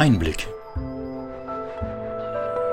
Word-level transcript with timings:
Einblick. 0.00 0.48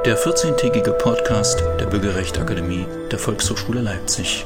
Der 0.06 0.18
14-tägige 0.18 0.94
Podcast 0.94 1.62
der 1.78 1.88
Bürgerrechtsakademie 1.88 2.86
der 3.12 3.20
Volkshochschule 3.20 3.82
Leipzig. 3.82 4.46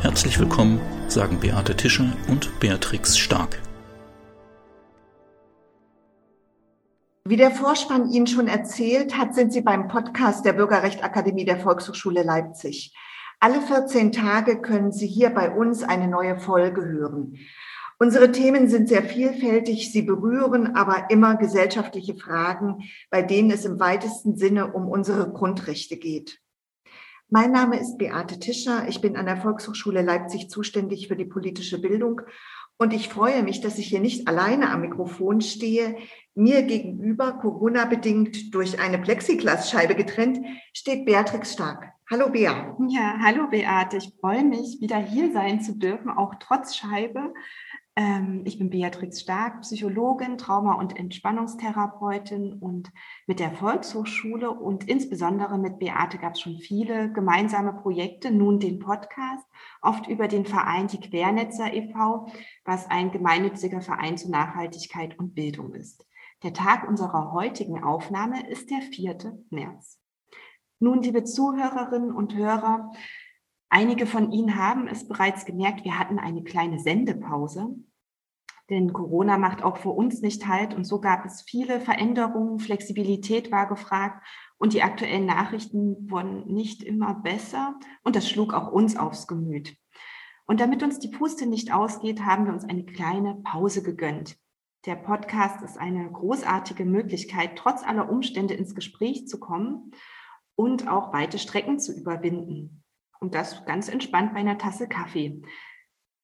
Herzlich 0.00 0.40
willkommen, 0.40 0.80
sagen 1.06 1.38
Beate 1.38 1.76
Tischer 1.76 2.12
und 2.26 2.58
Beatrix 2.58 3.16
Stark. 3.16 3.62
Wie 7.24 7.36
der 7.36 7.52
Vorspann 7.52 8.10
Ihnen 8.10 8.26
schon 8.26 8.48
erzählt 8.48 9.16
hat, 9.16 9.36
sind 9.36 9.52
Sie 9.52 9.60
beim 9.60 9.86
Podcast 9.86 10.44
der 10.44 10.54
Bürgerrechtsakademie 10.54 11.44
der 11.44 11.60
Volkshochschule 11.60 12.24
Leipzig. 12.24 12.92
Alle 13.38 13.60
14 13.60 14.10
Tage 14.10 14.60
können 14.60 14.90
Sie 14.90 15.06
hier 15.06 15.30
bei 15.30 15.52
uns 15.52 15.84
eine 15.84 16.08
neue 16.08 16.36
Folge 16.36 16.84
hören. 16.84 17.38
Unsere 18.02 18.32
Themen 18.32 18.66
sind 18.66 18.88
sehr 18.88 19.02
vielfältig. 19.02 19.92
Sie 19.92 20.00
berühren 20.00 20.74
aber 20.74 21.10
immer 21.10 21.36
gesellschaftliche 21.36 22.14
Fragen, 22.14 22.84
bei 23.10 23.20
denen 23.20 23.50
es 23.50 23.66
im 23.66 23.78
weitesten 23.78 24.38
Sinne 24.38 24.72
um 24.72 24.88
unsere 24.88 25.30
Grundrechte 25.30 25.98
geht. 25.98 26.40
Mein 27.28 27.52
Name 27.52 27.78
ist 27.78 27.98
Beate 27.98 28.40
Tischer. 28.40 28.88
Ich 28.88 29.02
bin 29.02 29.16
an 29.16 29.26
der 29.26 29.36
Volkshochschule 29.36 30.00
Leipzig 30.00 30.48
zuständig 30.48 31.08
für 31.08 31.16
die 31.16 31.26
politische 31.26 31.78
Bildung. 31.78 32.22
Und 32.78 32.94
ich 32.94 33.10
freue 33.10 33.42
mich, 33.42 33.60
dass 33.60 33.76
ich 33.76 33.88
hier 33.88 34.00
nicht 34.00 34.26
alleine 34.26 34.70
am 34.70 34.80
Mikrofon 34.80 35.42
stehe. 35.42 35.98
Mir 36.34 36.62
gegenüber, 36.62 37.34
Corona-bedingt 37.34 38.54
durch 38.54 38.80
eine 38.80 38.96
Plexiglasscheibe 38.96 39.94
getrennt, 39.94 40.38
steht 40.72 41.04
Beatrix 41.04 41.52
Stark. 41.52 41.92
Hallo 42.10 42.30
Bea. 42.30 42.76
Ja, 42.88 43.18
hallo 43.22 43.46
Beate. 43.48 43.98
Ich 43.98 44.12
freue 44.20 44.42
mich, 44.42 44.78
wieder 44.80 44.96
hier 44.96 45.32
sein 45.32 45.60
zu 45.60 45.78
dürfen, 45.78 46.10
auch 46.10 46.34
trotz 46.40 46.74
Scheibe. 46.74 47.32
Ähm, 48.00 48.44
ich 48.46 48.58
bin 48.58 48.70
Beatrix 48.70 49.20
Stark, 49.20 49.60
Psychologin, 49.60 50.38
Trauma- 50.38 50.76
und 50.76 50.98
Entspannungstherapeutin 50.98 52.54
und 52.54 52.90
mit 53.26 53.40
der 53.40 53.52
Volkshochschule 53.52 54.50
und 54.50 54.88
insbesondere 54.88 55.58
mit 55.58 55.78
Beate 55.78 56.16
gab 56.16 56.32
es 56.32 56.40
schon 56.40 56.56
viele 56.56 57.12
gemeinsame 57.12 57.74
Projekte, 57.74 58.30
nun 58.30 58.58
den 58.58 58.78
Podcast, 58.78 59.44
oft 59.82 60.08
über 60.08 60.28
den 60.28 60.46
Verein 60.46 60.86
Die 60.86 60.98
Quernetzer 60.98 61.74
e.V., 61.74 62.28
was 62.64 62.88
ein 62.88 63.10
gemeinnütziger 63.10 63.82
Verein 63.82 64.16
zur 64.16 64.30
Nachhaltigkeit 64.30 65.18
und 65.18 65.34
Bildung 65.34 65.74
ist. 65.74 66.06
Der 66.42 66.54
Tag 66.54 66.88
unserer 66.88 67.32
heutigen 67.32 67.84
Aufnahme 67.84 68.48
ist 68.48 68.70
der 68.70 68.80
4. 68.80 69.44
März. 69.50 70.00
Nun, 70.78 71.02
liebe 71.02 71.24
Zuhörerinnen 71.24 72.12
und 72.12 72.34
Hörer, 72.34 72.92
Einige 73.72 74.04
von 74.04 74.32
Ihnen 74.32 74.56
haben 74.56 74.88
es 74.88 75.06
bereits 75.06 75.44
gemerkt, 75.44 75.84
wir 75.84 75.96
hatten 75.96 76.18
eine 76.18 76.42
kleine 76.42 76.80
Sendepause. 76.80 77.76
Denn 78.70 78.92
Corona 78.92 79.36
macht 79.36 79.64
auch 79.64 79.78
für 79.78 79.90
uns 79.90 80.22
nicht 80.22 80.46
halt 80.46 80.74
und 80.74 80.84
so 80.84 81.00
gab 81.00 81.24
es 81.24 81.42
viele 81.42 81.80
Veränderungen, 81.80 82.60
Flexibilität 82.60 83.50
war 83.50 83.68
gefragt 83.68 84.24
und 84.58 84.72
die 84.72 84.82
aktuellen 84.82 85.26
Nachrichten 85.26 86.08
wurden 86.08 86.46
nicht 86.46 86.84
immer 86.84 87.14
besser 87.14 87.78
und 88.04 88.14
das 88.14 88.30
schlug 88.30 88.54
auch 88.54 88.70
uns 88.70 88.96
aufs 88.96 89.26
Gemüt. 89.26 89.76
Und 90.46 90.60
damit 90.60 90.84
uns 90.84 91.00
die 91.00 91.10
Puste 91.10 91.46
nicht 91.46 91.72
ausgeht, 91.72 92.24
haben 92.24 92.46
wir 92.46 92.52
uns 92.52 92.64
eine 92.64 92.84
kleine 92.84 93.40
Pause 93.42 93.82
gegönnt. 93.82 94.36
Der 94.86 94.96
Podcast 94.96 95.62
ist 95.62 95.76
eine 95.76 96.10
großartige 96.10 96.84
Möglichkeit, 96.84 97.56
trotz 97.56 97.82
aller 97.84 98.08
Umstände 98.08 98.54
ins 98.54 98.74
Gespräch 98.74 99.26
zu 99.26 99.40
kommen 99.40 99.90
und 100.54 100.88
auch 100.88 101.12
weite 101.12 101.38
Strecken 101.38 101.78
zu 101.78 101.92
überwinden. 101.92 102.84
Und 103.18 103.34
das 103.34 103.64
ganz 103.66 103.88
entspannt 103.88 104.32
bei 104.32 104.40
einer 104.40 104.58
Tasse 104.58 104.88
Kaffee. 104.88 105.42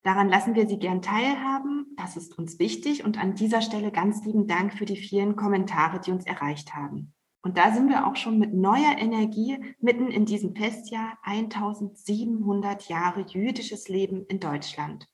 Daran 0.07 0.29
lassen 0.29 0.55
wir 0.55 0.69
Sie 0.69 0.79
gern 0.79 1.03
teilhaben. 1.03 1.93
Das 1.97 2.17
ist 2.17 2.39
uns 2.39 2.61
wichtig. 2.61 3.05
Und 3.05 3.19
an 3.19 3.35
dieser 3.35 3.61
Stelle 3.61 3.91
ganz 3.91 4.25
lieben 4.25 4.47
Dank 4.47 4.73
für 4.73 4.85
die 4.85 4.97
vielen 4.97 5.35
Kommentare, 5.35 5.98
die 5.98 6.13
uns 6.13 6.25
erreicht 6.25 6.77
haben. 6.77 7.13
Und 7.43 7.59
da 7.59 7.73
sind 7.73 7.89
wir 7.89 8.07
auch 8.07 8.15
schon 8.15 8.39
mit 8.39 8.55
neuer 8.55 8.97
Energie 8.98 9.59
mitten 9.81 10.07
in 10.13 10.25
diesem 10.25 10.55
Festjahr 10.55 11.19
1700 11.25 12.89
Jahre 12.89 13.23
jüdisches 13.23 13.89
Leben 13.89 14.25
in 14.29 14.39
Deutschland. 14.39 15.08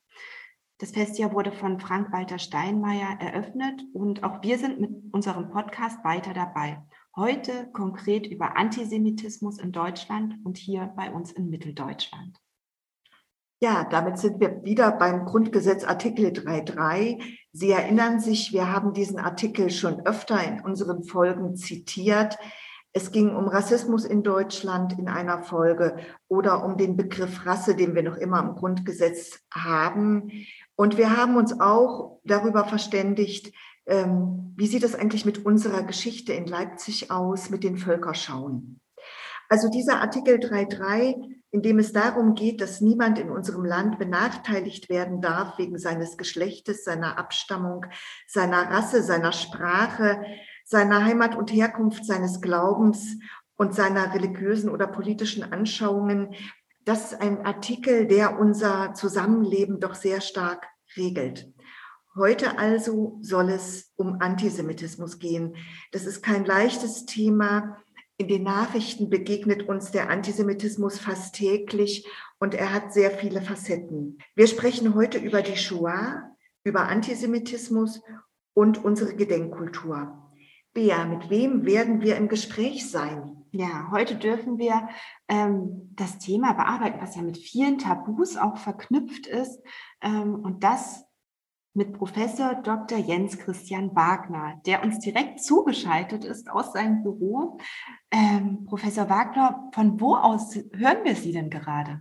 Das 0.76 0.90
Festjahr 0.90 1.32
wurde 1.32 1.52
von 1.52 1.80
Frank-Walter 1.80 2.38
Steinmeier 2.38 3.18
eröffnet 3.18 3.82
und 3.94 4.22
auch 4.24 4.42
wir 4.42 4.58
sind 4.58 4.78
mit 4.78 4.90
unserem 5.10 5.48
Podcast 5.48 6.04
weiter 6.04 6.34
dabei. 6.34 6.82
Heute 7.16 7.70
konkret 7.72 8.26
über 8.26 8.58
Antisemitismus 8.58 9.58
in 9.58 9.72
Deutschland 9.72 10.34
und 10.44 10.58
hier 10.58 10.92
bei 10.94 11.10
uns 11.10 11.32
in 11.32 11.48
Mitteldeutschland. 11.48 12.41
Ja, 13.62 13.84
damit 13.88 14.18
sind 14.18 14.40
wir 14.40 14.64
wieder 14.64 14.90
beim 14.90 15.24
Grundgesetz 15.24 15.84
Artikel 15.84 16.30
3.3. 16.30 17.22
Sie 17.52 17.70
erinnern 17.70 18.18
sich, 18.18 18.52
wir 18.52 18.72
haben 18.72 18.92
diesen 18.92 19.20
Artikel 19.20 19.70
schon 19.70 20.04
öfter 20.04 20.42
in 20.42 20.62
unseren 20.62 21.04
Folgen 21.04 21.54
zitiert. 21.54 22.36
Es 22.92 23.12
ging 23.12 23.36
um 23.36 23.46
Rassismus 23.46 24.04
in 24.04 24.24
Deutschland 24.24 24.98
in 24.98 25.08
einer 25.08 25.44
Folge 25.44 25.96
oder 26.26 26.64
um 26.64 26.76
den 26.76 26.96
Begriff 26.96 27.46
Rasse, 27.46 27.76
den 27.76 27.94
wir 27.94 28.02
noch 28.02 28.16
immer 28.16 28.40
im 28.40 28.56
Grundgesetz 28.56 29.38
haben. 29.54 30.32
Und 30.74 30.96
wir 30.96 31.16
haben 31.16 31.36
uns 31.36 31.60
auch 31.60 32.18
darüber 32.24 32.64
verständigt, 32.64 33.54
ähm, 33.86 34.54
wie 34.56 34.66
sieht 34.66 34.82
es 34.82 34.96
eigentlich 34.96 35.24
mit 35.24 35.46
unserer 35.46 35.84
Geschichte 35.84 36.32
in 36.32 36.48
Leipzig 36.48 37.12
aus, 37.12 37.48
mit 37.48 37.62
den 37.62 37.76
Völkerschauen. 37.76 38.81
Also 39.52 39.68
dieser 39.68 40.00
Artikel 40.00 40.36
3.3 40.36 41.42
in 41.50 41.60
dem 41.60 41.78
es 41.78 41.92
darum 41.92 42.34
geht, 42.34 42.62
dass 42.62 42.80
niemand 42.80 43.18
in 43.18 43.28
unserem 43.28 43.66
Land 43.66 43.98
benachteiligt 43.98 44.88
werden 44.88 45.20
darf 45.20 45.58
wegen 45.58 45.78
seines 45.78 46.16
Geschlechtes, 46.16 46.84
seiner 46.84 47.18
Abstammung, 47.18 47.84
seiner 48.26 48.70
Rasse, 48.70 49.02
seiner 49.02 49.32
Sprache, 49.32 50.24
seiner 50.64 51.04
Heimat 51.04 51.36
und 51.36 51.52
Herkunft, 51.52 52.06
seines 52.06 52.40
Glaubens 52.40 53.18
und 53.56 53.74
seiner 53.74 54.14
religiösen 54.14 54.70
oder 54.70 54.86
politischen 54.86 55.52
Anschauungen. 55.52 56.34
Das 56.86 57.12
ist 57.12 57.20
ein 57.20 57.44
Artikel, 57.44 58.06
der 58.06 58.40
unser 58.40 58.94
Zusammenleben 58.94 59.78
doch 59.78 59.94
sehr 59.94 60.22
stark 60.22 60.66
regelt. 60.96 61.52
Heute 62.16 62.58
also 62.58 63.18
soll 63.20 63.50
es 63.50 63.92
um 63.96 64.22
Antisemitismus 64.22 65.18
gehen. 65.18 65.56
Das 65.92 66.06
ist 66.06 66.22
kein 66.22 66.46
leichtes 66.46 67.04
Thema. 67.04 67.76
In 68.22 68.28
den 68.28 68.44
Nachrichten 68.44 69.10
begegnet 69.10 69.68
uns 69.68 69.90
der 69.90 70.08
Antisemitismus 70.08 71.00
fast 71.00 71.34
täglich 71.34 72.06
und 72.38 72.54
er 72.54 72.72
hat 72.72 72.92
sehr 72.92 73.10
viele 73.10 73.42
Facetten. 73.42 74.18
Wir 74.36 74.46
sprechen 74.46 74.94
heute 74.94 75.18
über 75.18 75.42
die 75.42 75.56
Shoah, 75.56 76.30
über 76.62 76.82
Antisemitismus 76.86 78.00
und 78.54 78.84
unsere 78.84 79.16
Gedenkkultur. 79.16 80.30
Bea, 80.72 81.04
mit 81.04 81.30
wem 81.30 81.66
werden 81.66 82.00
wir 82.00 82.14
im 82.16 82.28
Gespräch 82.28 82.88
sein? 82.88 83.44
Ja, 83.50 83.88
heute 83.90 84.14
dürfen 84.14 84.56
wir 84.56 84.88
ähm, 85.26 85.90
das 85.96 86.18
Thema 86.18 86.52
bearbeiten, 86.52 87.00
was 87.00 87.16
ja 87.16 87.22
mit 87.22 87.38
vielen 87.38 87.78
Tabus 87.78 88.36
auch 88.36 88.56
verknüpft 88.56 89.26
ist. 89.26 89.60
Ähm, 90.00 90.36
und 90.36 90.62
das 90.62 91.04
mit 91.74 91.94
Professor 91.94 92.54
Dr. 92.62 92.98
Jens 92.98 93.38
Christian 93.38 93.94
Wagner, 93.96 94.60
der 94.66 94.82
uns 94.82 94.98
direkt 94.98 95.42
zugeschaltet 95.42 96.24
ist 96.24 96.50
aus 96.50 96.72
seinem 96.72 97.02
Büro. 97.02 97.58
Ähm, 98.10 98.64
Professor 98.66 99.08
Wagner, 99.08 99.70
von 99.72 100.00
wo 100.00 100.14
aus 100.14 100.54
hören 100.54 101.04
wir 101.04 101.16
Sie 101.16 101.32
denn 101.32 101.50
gerade? 101.50 102.00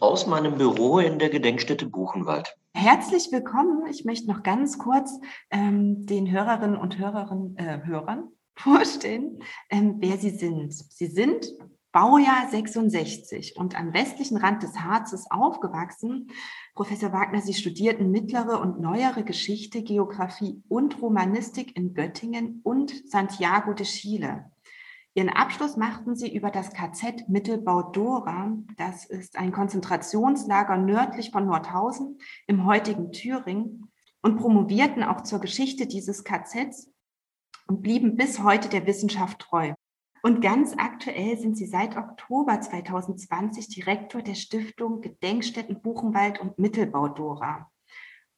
Aus 0.00 0.26
meinem 0.26 0.56
Büro 0.56 0.98
in 0.98 1.18
der 1.18 1.28
Gedenkstätte 1.28 1.86
Buchenwald. 1.86 2.56
Herzlich 2.74 3.30
willkommen. 3.30 3.86
Ich 3.90 4.04
möchte 4.04 4.28
noch 4.28 4.42
ganz 4.42 4.78
kurz 4.78 5.20
ähm, 5.50 6.06
den 6.06 6.30
Hörerinnen 6.30 6.76
und 6.76 6.98
Hörerinnen, 6.98 7.56
äh, 7.58 7.80
Hörern 7.84 8.28
vorstellen, 8.56 9.38
ähm, 9.70 9.96
wer 9.98 10.16
Sie 10.16 10.30
sind. 10.30 10.72
Sie 10.72 11.06
sind 11.06 11.46
Baujahr 11.92 12.48
66 12.50 13.56
und 13.56 13.78
am 13.78 13.92
westlichen 13.92 14.38
Rand 14.38 14.62
des 14.62 14.80
Harzes 14.80 15.30
aufgewachsen. 15.30 16.28
Professor 16.74 17.12
Wagner, 17.12 17.42
Sie 17.42 17.52
studierten 17.52 18.10
mittlere 18.10 18.60
und 18.62 18.80
neuere 18.80 19.24
Geschichte, 19.24 19.82
Geografie 19.82 20.62
und 20.68 21.02
Romanistik 21.02 21.76
in 21.76 21.92
Göttingen 21.92 22.62
und 22.64 23.10
Santiago 23.10 23.74
de 23.74 23.84
Chile. 23.84 24.50
Ihren 25.12 25.28
Abschluss 25.28 25.76
machten 25.76 26.16
Sie 26.16 26.34
über 26.34 26.50
das 26.50 26.72
KZ 26.72 27.28
Mittelbau-Dora. 27.28 28.56
Das 28.78 29.04
ist 29.04 29.36
ein 29.36 29.52
Konzentrationslager 29.52 30.78
nördlich 30.78 31.30
von 31.30 31.44
Nordhausen 31.44 32.18
im 32.46 32.64
heutigen 32.64 33.12
Thüringen 33.12 33.92
und 34.22 34.38
promovierten 34.38 35.02
auch 35.02 35.20
zur 35.20 35.40
Geschichte 35.40 35.86
dieses 35.86 36.24
KZs 36.24 36.90
und 37.66 37.82
blieben 37.82 38.16
bis 38.16 38.42
heute 38.42 38.70
der 38.70 38.86
Wissenschaft 38.86 39.40
treu. 39.40 39.74
Und 40.24 40.40
ganz 40.40 40.74
aktuell 40.78 41.36
sind 41.36 41.56
Sie 41.56 41.66
seit 41.66 41.96
Oktober 41.96 42.60
2020 42.60 43.68
Direktor 43.68 44.22
der 44.22 44.36
Stiftung 44.36 45.00
Gedenkstätten 45.00 45.82
Buchenwald 45.82 46.40
und 46.40 46.60
Mittelbau 46.60 47.08
Dora 47.08 47.68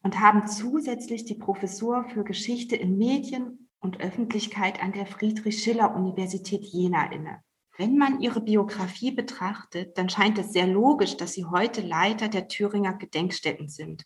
und 0.01 0.19
haben 0.19 0.47
zusätzlich 0.47 1.25
die 1.25 1.35
Professur 1.35 2.05
für 2.05 2.23
Geschichte 2.23 2.75
in 2.75 2.97
Medien 2.97 3.69
und 3.79 4.01
Öffentlichkeit 4.01 4.81
an 4.81 4.93
der 4.93 5.05
Friedrich-Schiller-Universität 5.05 6.63
Jena 6.63 7.11
inne. 7.11 7.43
Wenn 7.77 7.97
man 7.97 8.19
Ihre 8.19 8.41
Biografie 8.41 9.11
betrachtet, 9.11 9.95
dann 9.97 10.09
scheint 10.09 10.39
es 10.39 10.53
sehr 10.53 10.65
logisch, 10.65 11.17
dass 11.17 11.33
Sie 11.33 11.45
heute 11.45 11.81
Leiter 11.81 12.29
der 12.29 12.47
Thüringer 12.47 12.93
Gedenkstätten 12.93 13.69
sind. 13.69 14.05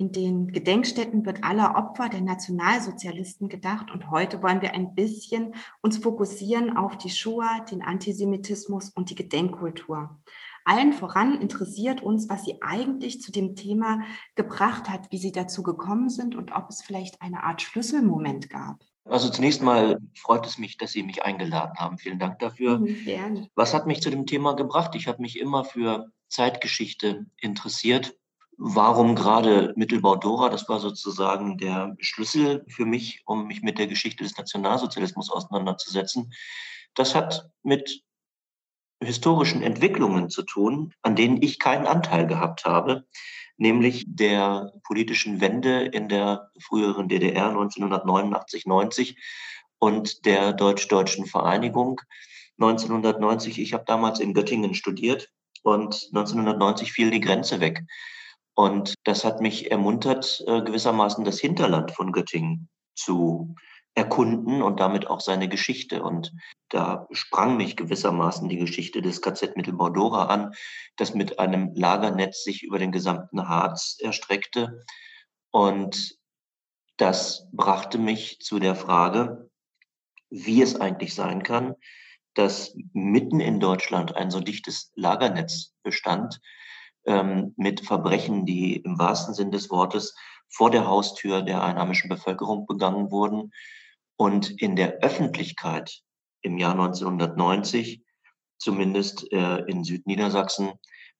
In 0.00 0.12
den 0.12 0.50
Gedenkstätten 0.50 1.26
wird 1.26 1.44
aller 1.44 1.76
Opfer 1.76 2.08
der 2.08 2.22
Nationalsozialisten 2.22 3.50
gedacht 3.50 3.90
und 3.90 4.10
heute 4.10 4.42
wollen 4.42 4.62
wir 4.62 4.72
ein 4.72 4.94
bisschen 4.94 5.54
uns 5.82 5.98
fokussieren 5.98 6.74
auf 6.74 6.96
die 6.96 7.10
Shoah, 7.10 7.66
den 7.70 7.82
Antisemitismus 7.82 8.88
und 8.88 9.10
die 9.10 9.14
Gedenkkultur. 9.14 10.18
Allen 10.64 10.94
voran 10.94 11.38
interessiert 11.38 12.02
uns, 12.02 12.30
was 12.30 12.46
Sie 12.46 12.62
eigentlich 12.62 13.20
zu 13.20 13.30
dem 13.30 13.56
Thema 13.56 14.00
gebracht 14.36 14.88
hat, 14.88 15.12
wie 15.12 15.18
Sie 15.18 15.32
dazu 15.32 15.62
gekommen 15.62 16.08
sind 16.08 16.34
und 16.34 16.56
ob 16.56 16.70
es 16.70 16.80
vielleicht 16.80 17.20
eine 17.20 17.42
Art 17.42 17.60
Schlüsselmoment 17.60 18.48
gab. 18.48 18.76
Also 19.04 19.28
zunächst 19.28 19.60
mal 19.60 19.98
freut 20.16 20.46
es 20.46 20.56
mich, 20.56 20.78
dass 20.78 20.92
Sie 20.92 21.02
mich 21.02 21.24
eingeladen 21.24 21.76
haben. 21.76 21.98
Vielen 21.98 22.18
Dank 22.18 22.38
dafür. 22.38 22.78
Mhm, 22.78 23.04
gerne. 23.04 23.50
Was 23.54 23.74
hat 23.74 23.86
mich 23.86 24.00
zu 24.00 24.08
dem 24.08 24.24
Thema 24.24 24.54
gebracht? 24.54 24.94
Ich 24.94 25.08
habe 25.08 25.20
mich 25.20 25.38
immer 25.38 25.66
für 25.66 26.10
Zeitgeschichte 26.30 27.26
interessiert. 27.36 28.16
Warum 28.62 29.14
gerade 29.14 29.72
Mittelbau 29.74 30.16
Dora? 30.16 30.50
Das 30.50 30.68
war 30.68 30.80
sozusagen 30.80 31.56
der 31.56 31.96
Schlüssel 31.98 32.62
für 32.68 32.84
mich, 32.84 33.22
um 33.24 33.46
mich 33.46 33.62
mit 33.62 33.78
der 33.78 33.86
Geschichte 33.86 34.22
des 34.22 34.36
Nationalsozialismus 34.36 35.30
auseinanderzusetzen. 35.30 36.34
Das 36.94 37.14
hat 37.14 37.48
mit 37.62 38.02
historischen 39.02 39.62
Entwicklungen 39.62 40.28
zu 40.28 40.42
tun, 40.42 40.92
an 41.00 41.16
denen 41.16 41.40
ich 41.40 41.58
keinen 41.58 41.86
Anteil 41.86 42.26
gehabt 42.26 42.66
habe, 42.66 43.06
nämlich 43.56 44.04
der 44.06 44.74
politischen 44.84 45.40
Wende 45.40 45.86
in 45.86 46.10
der 46.10 46.50
früheren 46.60 47.08
DDR 47.08 47.48
1989, 47.48 48.66
90 48.66 49.16
und 49.78 50.26
der 50.26 50.52
deutsch-deutschen 50.52 51.24
Vereinigung 51.24 52.02
1990. 52.58 53.58
Ich 53.58 53.72
habe 53.72 53.84
damals 53.86 54.20
in 54.20 54.34
Göttingen 54.34 54.74
studiert 54.74 55.30
und 55.62 56.10
1990 56.12 56.92
fiel 56.92 57.10
die 57.10 57.20
Grenze 57.20 57.60
weg. 57.60 57.86
Und 58.60 58.92
das 59.04 59.24
hat 59.24 59.40
mich 59.40 59.70
ermuntert, 59.70 60.44
äh, 60.46 60.60
gewissermaßen 60.60 61.24
das 61.24 61.40
Hinterland 61.40 61.92
von 61.92 62.12
Göttingen 62.12 62.68
zu 62.94 63.54
erkunden 63.94 64.60
und 64.60 64.80
damit 64.80 65.06
auch 65.06 65.20
seine 65.20 65.48
Geschichte. 65.48 66.02
Und 66.02 66.34
da 66.68 67.06
sprang 67.10 67.56
mich 67.56 67.74
gewissermaßen 67.74 68.50
die 68.50 68.58
Geschichte 68.58 69.00
des 69.00 69.22
KZ 69.22 69.56
Mittelbau-Dora 69.56 70.26
an, 70.26 70.52
das 70.98 71.14
mit 71.14 71.38
einem 71.38 71.72
Lagernetz 71.74 72.44
sich 72.44 72.62
über 72.62 72.78
den 72.78 72.92
gesamten 72.92 73.48
Harz 73.48 73.96
erstreckte. 73.98 74.84
Und 75.50 76.18
das 76.98 77.48
brachte 77.52 77.96
mich 77.96 78.40
zu 78.40 78.58
der 78.58 78.74
Frage, 78.74 79.48
wie 80.28 80.60
es 80.60 80.78
eigentlich 80.78 81.14
sein 81.14 81.42
kann, 81.42 81.76
dass 82.34 82.74
mitten 82.92 83.40
in 83.40 83.58
Deutschland 83.58 84.14
ein 84.16 84.30
so 84.30 84.40
dichtes 84.40 84.92
Lagernetz 84.96 85.72
bestand, 85.82 86.42
ähm, 87.06 87.54
mit 87.56 87.80
Verbrechen, 87.80 88.46
die 88.46 88.76
im 88.76 88.98
wahrsten 88.98 89.34
Sinn 89.34 89.50
des 89.50 89.70
Wortes 89.70 90.14
vor 90.48 90.70
der 90.70 90.86
Haustür 90.86 91.42
der 91.42 91.62
einheimischen 91.62 92.08
Bevölkerung 92.08 92.66
begangen 92.66 93.10
wurden 93.10 93.52
und 94.16 94.50
in 94.60 94.76
der 94.76 94.98
Öffentlichkeit 94.98 96.02
im 96.42 96.58
Jahr 96.58 96.72
1990, 96.72 98.02
zumindest 98.58 99.32
äh, 99.32 99.58
in 99.66 99.84
Südniedersachsen, 99.84 100.72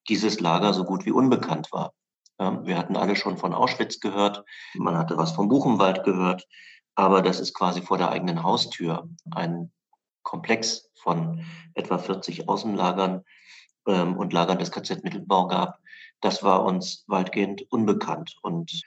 dieses 0.09 0.41
Lager 0.41 0.75
so 0.75 0.85
gut 0.85 1.07
wie 1.07 1.13
unbekannt 1.13 1.73
war. 1.73 1.93
Ja, 2.39 2.65
wir 2.65 2.77
hatten 2.79 2.97
alle 2.97 3.17
schon 3.17 3.37
von 3.37 3.55
Auschwitz 3.55 4.01
gehört, 4.01 4.45
man 4.75 4.97
hatte 4.97 5.17
was 5.17 5.33
vom 5.33 5.49
Buchenwald 5.49 6.05
gehört, 6.05 6.47
aber 6.95 7.23
dass 7.23 7.39
es 7.39 7.55
quasi 7.55 7.83
vor 7.83 7.99
der 7.99 8.11
eigenen 8.11 8.43
Haustür 8.43 9.09
ein 9.31 9.71
Komplex 10.23 10.91
von 10.95 11.45
etwa 11.75 11.99
40 11.99 12.49
Außenlagern 12.49 13.25
ähm, 13.87 14.17
und 14.17 14.33
Lagern 14.33 14.59
des 14.59 14.71
KZ 14.71 15.05
Mittelbau 15.05 15.47
gab, 15.47 15.79
das 16.21 16.43
war 16.43 16.65
uns 16.65 17.05
weitgehend 17.07 17.63
unbekannt. 17.71 18.37
Und 18.43 18.83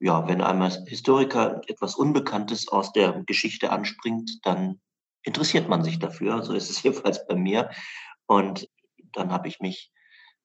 ja, 0.00 0.26
wenn 0.28 0.40
einmal 0.40 0.70
Historiker 0.86 1.60
etwas 1.66 1.94
Unbekanntes 1.94 2.68
aus 2.68 2.92
der 2.92 3.22
Geschichte 3.24 3.70
anspringt, 3.70 4.38
dann 4.44 4.80
interessiert 5.22 5.68
man 5.68 5.82
sich 5.82 5.98
dafür. 5.98 6.42
So 6.42 6.52
ist 6.54 6.70
es 6.70 6.82
jedenfalls 6.82 7.26
bei 7.26 7.34
mir. 7.34 7.70
Und 8.26 8.68
dann 9.12 9.32
habe 9.32 9.48
ich 9.48 9.60
mich 9.60 9.92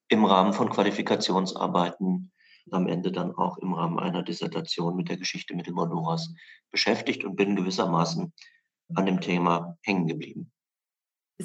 im 0.07 0.25
Rahmen 0.25 0.53
von 0.53 0.69
Qualifikationsarbeiten 0.69 2.31
am 2.71 2.87
Ende 2.87 3.11
dann 3.11 3.35
auch 3.35 3.57
im 3.57 3.73
Rahmen 3.73 3.99
einer 3.99 4.23
Dissertation 4.23 4.95
mit 4.95 5.09
der 5.09 5.17
Geschichte 5.17 5.53
Mittelmordoras 5.53 6.33
beschäftigt 6.71 7.25
und 7.25 7.35
bin 7.35 7.57
gewissermaßen 7.57 8.33
an 8.95 9.05
dem 9.05 9.19
Thema 9.19 9.77
hängen 9.81 10.07
geblieben. 10.07 10.52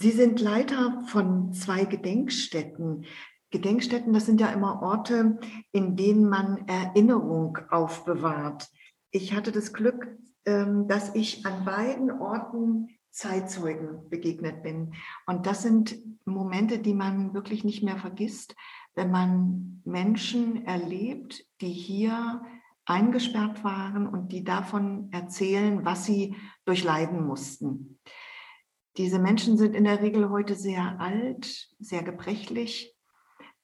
Sie 0.00 0.12
sind 0.12 0.40
Leiter 0.40 1.02
von 1.08 1.52
zwei 1.52 1.84
Gedenkstätten. 1.84 3.04
Gedenkstätten, 3.50 4.12
das 4.12 4.26
sind 4.26 4.40
ja 4.40 4.50
immer 4.50 4.80
Orte, 4.80 5.40
in 5.72 5.96
denen 5.96 6.28
man 6.28 6.68
Erinnerung 6.68 7.58
aufbewahrt. 7.70 8.68
Ich 9.10 9.34
hatte 9.34 9.50
das 9.50 9.72
Glück, 9.72 10.16
ähm, 10.44 10.86
dass 10.86 11.16
ich 11.16 11.44
an 11.44 11.64
beiden 11.64 12.12
Orten 12.12 12.90
Zeitzeugen 13.10 14.08
begegnet 14.08 14.62
bin. 14.62 14.94
Und 15.26 15.46
das 15.46 15.62
sind 15.62 15.98
Momente, 16.24 16.78
die 16.78 16.94
man 16.94 17.34
wirklich 17.34 17.64
nicht 17.64 17.82
mehr 17.82 17.96
vergisst, 17.96 18.54
wenn 18.94 19.10
man 19.10 19.82
Menschen 19.84 20.64
erlebt, 20.64 21.44
die 21.60 21.72
hier 21.72 22.42
eingesperrt 22.86 23.64
waren 23.64 24.06
und 24.06 24.30
die 24.30 24.44
davon 24.44 25.08
erzählen, 25.10 25.84
was 25.84 26.04
sie 26.04 26.36
durchleiden 26.66 27.26
mussten. 27.26 27.98
Diese 28.98 29.20
Menschen 29.20 29.56
sind 29.56 29.76
in 29.76 29.84
der 29.84 30.02
Regel 30.02 30.28
heute 30.28 30.56
sehr 30.56 31.00
alt, 31.00 31.68
sehr 31.78 32.02
gebrechlich, 32.02 32.96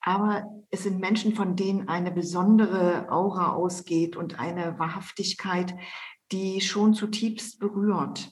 aber 0.01 0.45
es 0.71 0.85
sind 0.85 1.01
Menschen, 1.01 1.35
von 1.35 1.57
denen 1.57 1.89
eine 1.89 2.13
besondere 2.13 3.11
Aura 3.11 3.53
ausgeht 3.53 4.17
und 4.17 4.39
eine 4.39 4.79
Wahrhaftigkeit, 4.79 5.75
die 6.31 6.61
schon 6.61 6.95
zutiefst 6.95 7.59
berührt. 7.59 8.31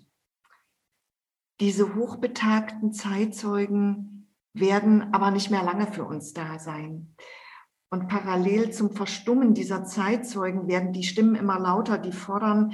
Diese 1.61 1.97
hochbetagten 1.97 2.93
Zeitzeugen 2.93 4.33
werden 4.55 5.13
aber 5.13 5.33
nicht 5.33 5.51
mehr 5.51 5.65
lange 5.65 5.91
für 5.91 6.05
uns 6.05 6.33
da 6.33 6.61
sein. 6.61 7.17
Und 7.91 8.07
parallel 8.07 8.71
zum 8.71 8.93
Verstummen 8.93 9.55
dieser 9.55 9.85
Zeitzeugen 9.85 10.69
werden 10.69 10.93
die 10.93 11.03
Stimmen 11.03 11.35
immer 11.35 11.59
lauter, 11.59 11.99
die 11.99 12.13
fordern, 12.13 12.73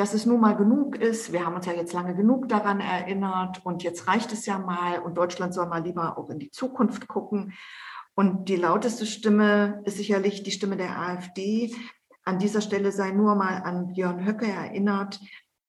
dass 0.00 0.14
es 0.14 0.24
nun 0.24 0.40
mal 0.40 0.56
genug 0.56 0.96
ist. 0.96 1.30
Wir 1.30 1.44
haben 1.44 1.54
uns 1.54 1.66
ja 1.66 1.74
jetzt 1.74 1.92
lange 1.92 2.14
genug 2.14 2.48
daran 2.48 2.80
erinnert 2.80 3.60
und 3.66 3.82
jetzt 3.82 4.08
reicht 4.08 4.32
es 4.32 4.46
ja 4.46 4.58
mal 4.58 4.98
und 5.00 5.18
Deutschland 5.18 5.52
soll 5.52 5.66
mal 5.66 5.82
lieber 5.82 6.16
auch 6.16 6.30
in 6.30 6.38
die 6.38 6.50
Zukunft 6.50 7.06
gucken. 7.06 7.52
Und 8.14 8.48
die 8.48 8.56
lauteste 8.56 9.04
Stimme 9.04 9.82
ist 9.84 9.98
sicherlich 9.98 10.42
die 10.42 10.52
Stimme 10.52 10.78
der 10.78 10.98
AfD. 10.98 11.74
An 12.24 12.38
dieser 12.38 12.62
Stelle 12.62 12.92
sei 12.92 13.10
nur 13.10 13.34
mal 13.34 13.58
an 13.62 13.88
Björn 13.88 14.24
Höcke 14.24 14.46
erinnert, 14.46 15.20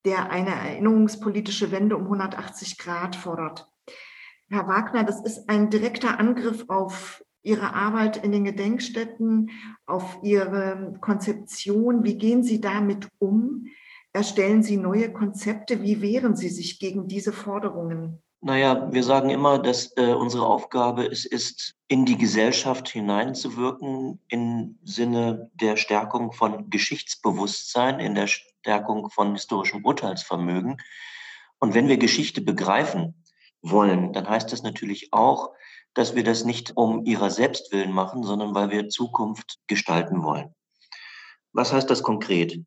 der 0.05 0.31
eine 0.31 0.51
erinnerungspolitische 0.51 1.73
Wende 1.73 1.97
um 1.97 2.03
180 2.03 2.77
Grad 2.77 3.17
fordert. 3.17 3.67
Herr 4.49 4.65
Wagner, 4.65 5.03
das 5.03 5.21
ist 5.21 5.49
ein 5.49 5.69
direkter 5.69 6.21
Angriff 6.21 6.69
auf 6.69 7.21
Ihre 7.43 7.73
Arbeit 7.73 8.23
in 8.23 8.31
den 8.31 8.45
Gedenkstätten, 8.45 9.49
auf 9.85 10.19
Ihre 10.23 10.97
Konzeption. 11.01 12.05
Wie 12.05 12.17
gehen 12.17 12.43
Sie 12.43 12.61
damit 12.61 13.09
um? 13.19 13.65
Erstellen 14.13 14.61
Sie 14.61 14.77
neue 14.77 15.11
Konzepte? 15.13 15.81
Wie 15.81 16.01
wehren 16.01 16.35
Sie 16.35 16.49
sich 16.49 16.79
gegen 16.79 17.07
diese 17.07 17.31
Forderungen? 17.31 18.21
Naja, 18.43 18.91
wir 18.91 19.03
sagen 19.03 19.29
immer, 19.29 19.59
dass 19.59 19.95
äh, 19.97 20.13
unsere 20.13 20.47
Aufgabe 20.47 21.05
es 21.05 21.25
ist, 21.25 21.75
in 21.87 22.05
die 22.05 22.17
Gesellschaft 22.17 22.89
hineinzuwirken 22.89 24.19
im 24.29 24.79
Sinne 24.83 25.51
der 25.53 25.77
Stärkung 25.77 26.31
von 26.31 26.69
Geschichtsbewusstsein, 26.69 27.99
in 27.99 28.15
der 28.15 28.27
Stärkung 28.27 29.11
von 29.11 29.33
historischem 29.33 29.85
Urteilsvermögen. 29.85 30.77
Und 31.59 31.75
wenn 31.75 31.87
wir 31.87 31.97
Geschichte 31.97 32.41
begreifen 32.41 33.23
wollen, 33.61 34.11
dann 34.11 34.27
heißt 34.27 34.51
das 34.51 34.63
natürlich 34.63 35.13
auch, 35.13 35.51
dass 35.93 36.15
wir 36.15 36.23
das 36.23 36.43
nicht 36.43 36.75
um 36.75 37.05
ihrer 37.05 37.29
selbst 37.29 37.71
willen 37.71 37.91
machen, 37.91 38.23
sondern 38.23 38.55
weil 38.55 38.71
wir 38.71 38.89
Zukunft 38.89 39.59
gestalten 39.67 40.23
wollen. 40.23 40.55
Was 41.53 41.71
heißt 41.73 41.89
das 41.89 42.01
konkret? 42.01 42.59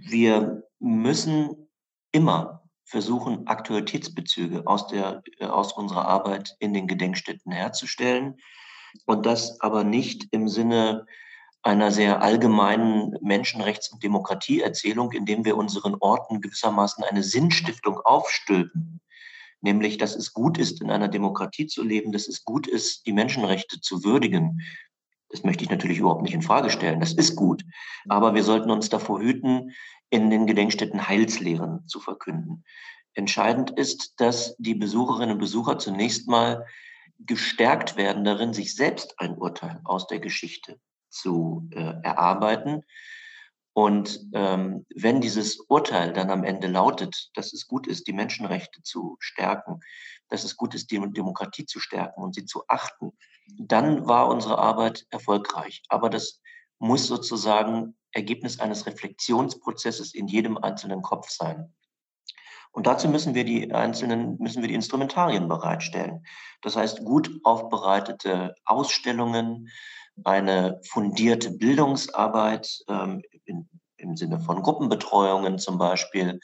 Wir 0.00 0.62
müssen 0.78 1.68
immer 2.12 2.62
versuchen, 2.84 3.46
Aktualitätsbezüge 3.46 4.66
aus, 4.66 4.86
der, 4.86 5.22
äh, 5.38 5.46
aus 5.46 5.72
unserer 5.72 6.06
Arbeit 6.06 6.56
in 6.60 6.72
den 6.72 6.86
Gedenkstätten 6.86 7.52
herzustellen. 7.52 8.36
Und 9.04 9.26
das 9.26 9.60
aber 9.60 9.84
nicht 9.84 10.28
im 10.30 10.48
Sinne 10.48 11.06
einer 11.62 11.90
sehr 11.90 12.22
allgemeinen 12.22 13.16
Menschenrechts- 13.20 13.92
und 13.92 14.02
Demokratieerzählung, 14.02 15.12
indem 15.12 15.44
wir 15.44 15.56
unseren 15.56 15.96
Orten 16.00 16.40
gewissermaßen 16.40 17.04
eine 17.04 17.22
Sinnstiftung 17.22 18.00
aufstülpen. 18.00 19.00
Nämlich, 19.60 19.98
dass 19.98 20.14
es 20.14 20.32
gut 20.32 20.56
ist, 20.56 20.80
in 20.80 20.90
einer 20.90 21.08
Demokratie 21.08 21.66
zu 21.66 21.82
leben, 21.82 22.12
dass 22.12 22.28
es 22.28 22.44
gut 22.44 22.68
ist, 22.68 23.06
die 23.06 23.12
Menschenrechte 23.12 23.80
zu 23.80 24.04
würdigen. 24.04 24.62
Das 25.30 25.44
möchte 25.44 25.64
ich 25.64 25.70
natürlich 25.70 25.98
überhaupt 25.98 26.22
nicht 26.22 26.34
in 26.34 26.42
Frage 26.42 26.70
stellen. 26.70 27.00
Das 27.00 27.12
ist 27.12 27.36
gut. 27.36 27.64
Aber 28.08 28.34
wir 28.34 28.42
sollten 28.42 28.70
uns 28.70 28.88
davor 28.88 29.20
hüten, 29.20 29.72
in 30.10 30.30
den 30.30 30.46
Gedenkstätten 30.46 31.08
Heilslehren 31.08 31.86
zu 31.86 32.00
verkünden. 32.00 32.64
Entscheidend 33.14 33.70
ist, 33.70 34.20
dass 34.20 34.56
die 34.58 34.74
Besucherinnen 34.74 35.32
und 35.34 35.40
Besucher 35.40 35.78
zunächst 35.78 36.28
mal 36.28 36.64
gestärkt 37.18 37.96
werden 37.96 38.24
darin, 38.24 38.52
sich 38.52 38.74
selbst 38.74 39.18
ein 39.18 39.36
Urteil 39.36 39.80
aus 39.84 40.06
der 40.06 40.20
Geschichte 40.20 40.78
zu 41.08 41.68
äh, 41.72 41.94
erarbeiten. 42.02 42.84
Und 43.72 44.20
ähm, 44.32 44.86
wenn 44.94 45.20
dieses 45.20 45.60
Urteil 45.60 46.12
dann 46.12 46.30
am 46.30 46.44
Ende 46.44 46.68
lautet, 46.68 47.30
dass 47.34 47.52
es 47.52 47.66
gut 47.66 47.86
ist, 47.86 48.06
die 48.06 48.12
Menschenrechte 48.12 48.82
zu 48.82 49.16
stärken, 49.20 49.80
dass 50.28 50.44
es 50.44 50.56
gut 50.56 50.74
ist, 50.74 50.90
die 50.90 51.00
Demokratie 51.12 51.66
zu 51.66 51.80
stärken 51.80 52.22
und 52.22 52.34
sie 52.34 52.44
zu 52.44 52.62
achten, 52.68 53.12
dann 53.58 54.06
war 54.06 54.28
unsere 54.28 54.58
Arbeit 54.58 55.06
erfolgreich. 55.10 55.82
Aber 55.88 56.10
das 56.10 56.40
muss 56.78 57.06
sozusagen 57.06 57.96
Ergebnis 58.12 58.60
eines 58.60 58.86
Reflexionsprozesses 58.86 60.14
in 60.14 60.28
jedem 60.28 60.56
einzelnen 60.58 61.02
Kopf 61.02 61.30
sein. 61.30 61.74
Und 62.70 62.86
dazu 62.86 63.08
müssen 63.08 63.34
wir 63.34 63.44
die 63.44 63.72
einzelnen, 63.72 64.36
müssen 64.38 64.62
wir 64.62 64.68
die 64.68 64.74
Instrumentarien 64.74 65.48
bereitstellen. 65.48 66.24
Das 66.62 66.76
heißt, 66.76 67.04
gut 67.04 67.30
aufbereitete 67.42 68.54
Ausstellungen, 68.64 69.68
eine 70.24 70.80
fundierte 70.84 71.50
Bildungsarbeit 71.50 72.84
ähm, 72.88 73.22
in, 73.44 73.68
im 73.96 74.16
Sinne 74.16 74.40
von 74.40 74.62
Gruppenbetreuungen 74.62 75.58
zum 75.58 75.78
Beispiel, 75.78 76.40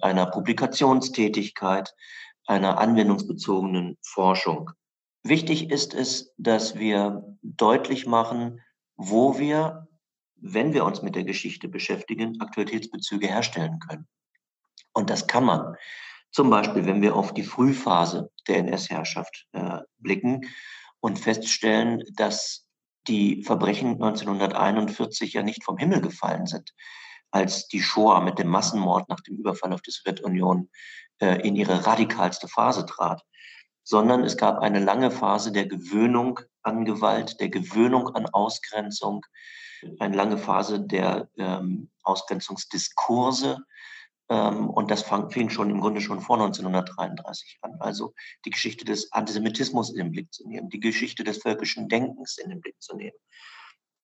einer 0.00 0.26
Publikationstätigkeit, 0.26 1.94
einer 2.46 2.78
anwendungsbezogenen 2.78 3.96
Forschung. 4.02 4.70
Wichtig 5.22 5.70
ist 5.70 5.94
es, 5.94 6.32
dass 6.36 6.78
wir 6.78 7.24
deutlich 7.42 8.06
machen, 8.06 8.60
wo 8.96 9.38
wir, 9.38 9.88
wenn 10.36 10.74
wir 10.74 10.84
uns 10.84 11.02
mit 11.02 11.14
der 11.14 11.24
Geschichte 11.24 11.68
beschäftigen, 11.68 12.40
Aktualitätsbezüge 12.40 13.26
herstellen 13.26 13.78
können. 13.78 14.06
Und 14.92 15.10
das 15.10 15.26
kann 15.26 15.44
man. 15.44 15.76
Zum 16.30 16.50
Beispiel, 16.50 16.84
wenn 16.86 17.00
wir 17.00 17.16
auf 17.16 17.32
die 17.32 17.42
Frühphase 17.42 18.30
der 18.48 18.58
NS-Herrschaft 18.58 19.46
äh, 19.52 19.78
blicken 19.98 20.50
und 21.00 21.18
feststellen, 21.18 22.02
dass 22.16 22.66
die 23.06 23.42
Verbrechen 23.42 23.92
1941 23.92 25.32
ja 25.32 25.42
nicht 25.42 25.64
vom 25.64 25.78
Himmel 25.78 26.00
gefallen 26.00 26.46
sind, 26.46 26.74
als 27.30 27.68
die 27.68 27.82
Shoah 27.82 28.20
mit 28.20 28.38
dem 28.38 28.48
Massenmord 28.48 29.08
nach 29.08 29.20
dem 29.20 29.36
Überfall 29.36 29.72
auf 29.72 29.82
die 29.82 29.90
Sowjetunion 29.90 30.70
in 31.20 31.54
ihre 31.54 31.86
radikalste 31.86 32.48
Phase 32.48 32.86
trat, 32.86 33.22
sondern 33.84 34.24
es 34.24 34.36
gab 34.36 34.58
eine 34.58 34.80
lange 34.80 35.10
Phase 35.10 35.52
der 35.52 35.66
Gewöhnung 35.66 36.40
an 36.62 36.84
Gewalt, 36.84 37.38
der 37.40 37.50
Gewöhnung 37.50 38.08
an 38.08 38.26
Ausgrenzung, 38.26 39.24
eine 40.00 40.16
lange 40.16 40.38
Phase 40.38 40.80
der 40.80 41.28
ähm, 41.36 41.90
Ausgrenzungsdiskurse, 42.02 43.58
ähm, 44.30 44.70
und 44.70 44.90
das 44.90 45.02
fang, 45.02 45.30
fing 45.30 45.50
schon 45.50 45.70
im 45.70 45.80
Grunde 45.80 46.00
schon 46.00 46.20
vor 46.20 46.36
1933 46.36 47.58
an. 47.62 47.76
Also 47.80 48.14
die 48.44 48.50
Geschichte 48.50 48.84
des 48.84 49.12
Antisemitismus 49.12 49.90
in 49.90 49.96
den 49.96 50.12
Blick 50.12 50.32
zu 50.32 50.48
nehmen, 50.48 50.70
die 50.70 50.80
Geschichte 50.80 51.24
des 51.24 51.38
völkischen 51.38 51.88
Denkens 51.88 52.38
in 52.38 52.50
den 52.50 52.60
Blick 52.60 52.80
zu 52.80 52.96
nehmen. 52.96 53.16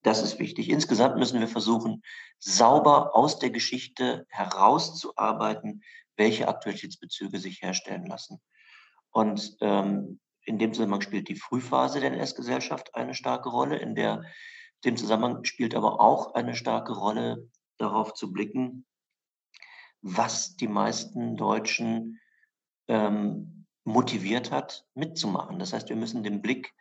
Das 0.02 0.22
ist 0.22 0.38
wichtig. 0.38 0.70
Insgesamt 0.70 1.16
müssen 1.16 1.40
wir 1.40 1.48
versuchen, 1.48 2.02
sauber 2.38 3.14
aus 3.14 3.38
der 3.38 3.50
Geschichte 3.50 4.26
herauszuarbeiten, 4.28 5.82
welche 6.16 6.48
Aktualitätsbezüge 6.48 7.38
sich 7.38 7.62
herstellen 7.62 8.06
lassen. 8.06 8.40
Und 9.10 9.56
ähm, 9.60 10.20
in 10.44 10.58
dem 10.58 10.72
Zusammenhang 10.72 11.02
spielt 11.02 11.28
die 11.28 11.36
Frühphase 11.36 12.00
der 12.00 12.12
NS-Gesellschaft 12.12 12.94
eine 12.94 13.14
starke 13.14 13.50
Rolle. 13.50 13.76
In 13.76 13.94
der, 13.94 14.24
dem 14.84 14.96
Zusammenhang 14.96 15.44
spielt 15.44 15.74
aber 15.74 16.00
auch 16.00 16.34
eine 16.34 16.54
starke 16.54 16.92
Rolle, 16.92 17.48
darauf 17.76 18.14
zu 18.14 18.32
blicken, 18.32 18.86
was 20.02 20.56
die 20.56 20.68
meisten 20.68 21.36
Deutschen 21.36 22.20
ähm, 22.88 23.66
motiviert 23.84 24.50
hat, 24.50 24.86
mitzumachen. 24.94 25.58
Das 25.58 25.72
heißt, 25.72 25.88
wir 25.88 25.96
müssen 25.96 26.22
den 26.22 26.42
Blick 26.42 26.74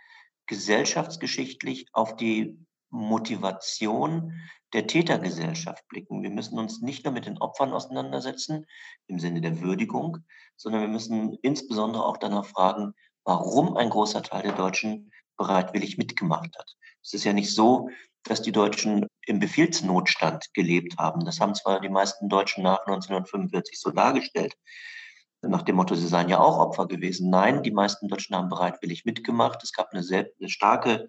gesellschaftsgeschichtlich 0.45 1.87
auf 1.93 2.15
die 2.15 2.57
Motivation 2.89 4.33
der 4.73 4.87
Tätergesellschaft 4.87 5.87
blicken. 5.87 6.21
Wir 6.21 6.29
müssen 6.29 6.59
uns 6.59 6.81
nicht 6.81 7.05
nur 7.05 7.13
mit 7.13 7.25
den 7.25 7.39
Opfern 7.39 7.73
auseinandersetzen 7.73 8.65
im 9.07 9.19
Sinne 9.19 9.41
der 9.41 9.61
Würdigung, 9.61 10.19
sondern 10.55 10.81
wir 10.81 10.87
müssen 10.87 11.33
insbesondere 11.41 12.05
auch 12.05 12.17
danach 12.17 12.45
fragen, 12.45 12.93
warum 13.23 13.75
ein 13.77 13.89
großer 13.89 14.23
Teil 14.23 14.43
der 14.43 14.53
Deutschen 14.53 15.11
bereitwillig 15.37 15.97
mitgemacht 15.97 16.57
hat. 16.57 16.75
Es 17.03 17.13
ist 17.13 17.23
ja 17.23 17.33
nicht 17.33 17.53
so, 17.53 17.89
dass 18.23 18.41
die 18.41 18.51
Deutschen 18.51 19.07
im 19.25 19.39
Befehlsnotstand 19.39 20.53
gelebt 20.53 20.97
haben. 20.97 21.25
Das 21.25 21.39
haben 21.39 21.55
zwar 21.55 21.79
die 21.79 21.89
meisten 21.89 22.27
Deutschen 22.27 22.63
nach 22.63 22.85
1945 22.85 23.79
so 23.79 23.91
dargestellt, 23.91 24.55
nach 25.41 25.61
dem 25.61 25.77
Motto, 25.77 25.95
sie 25.95 26.07
seien 26.07 26.27
ja 26.27 26.39
auch 26.39 26.57
Opfer 26.57 26.87
gewesen. 26.87 27.29
Nein, 27.29 27.63
die 27.63 27.71
meisten 27.71 28.09
Deutschen 28.09 28.35
haben 28.35 28.49
bereitwillig 28.49 29.05
mitgemacht. 29.05 29.63
Es 29.63 29.71
gab 29.71 29.91
eine, 29.91 30.03
sehr, 30.03 30.29
eine 30.39 30.49
starke 30.49 31.07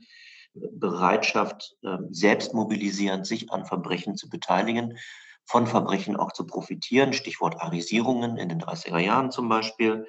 Bereitschaft, 0.55 1.77
ähm, 1.85 2.09
selbst 2.11 2.55
mobilisierend 2.55 3.27
sich 3.27 3.53
an 3.53 3.67
Verbrechen 3.67 4.17
zu 4.17 4.29
beteiligen, 4.29 4.99
von 5.45 5.67
Verbrechen 5.67 6.17
auch 6.17 6.33
zu 6.33 6.47
profitieren. 6.47 7.13
Stichwort 7.13 7.61
Arisierungen 7.61 8.37
in 8.37 8.49
den 8.49 8.61
30er 8.61 8.99
Jahren 8.99 9.31
zum 9.31 9.49
Beispiel. 9.49 10.07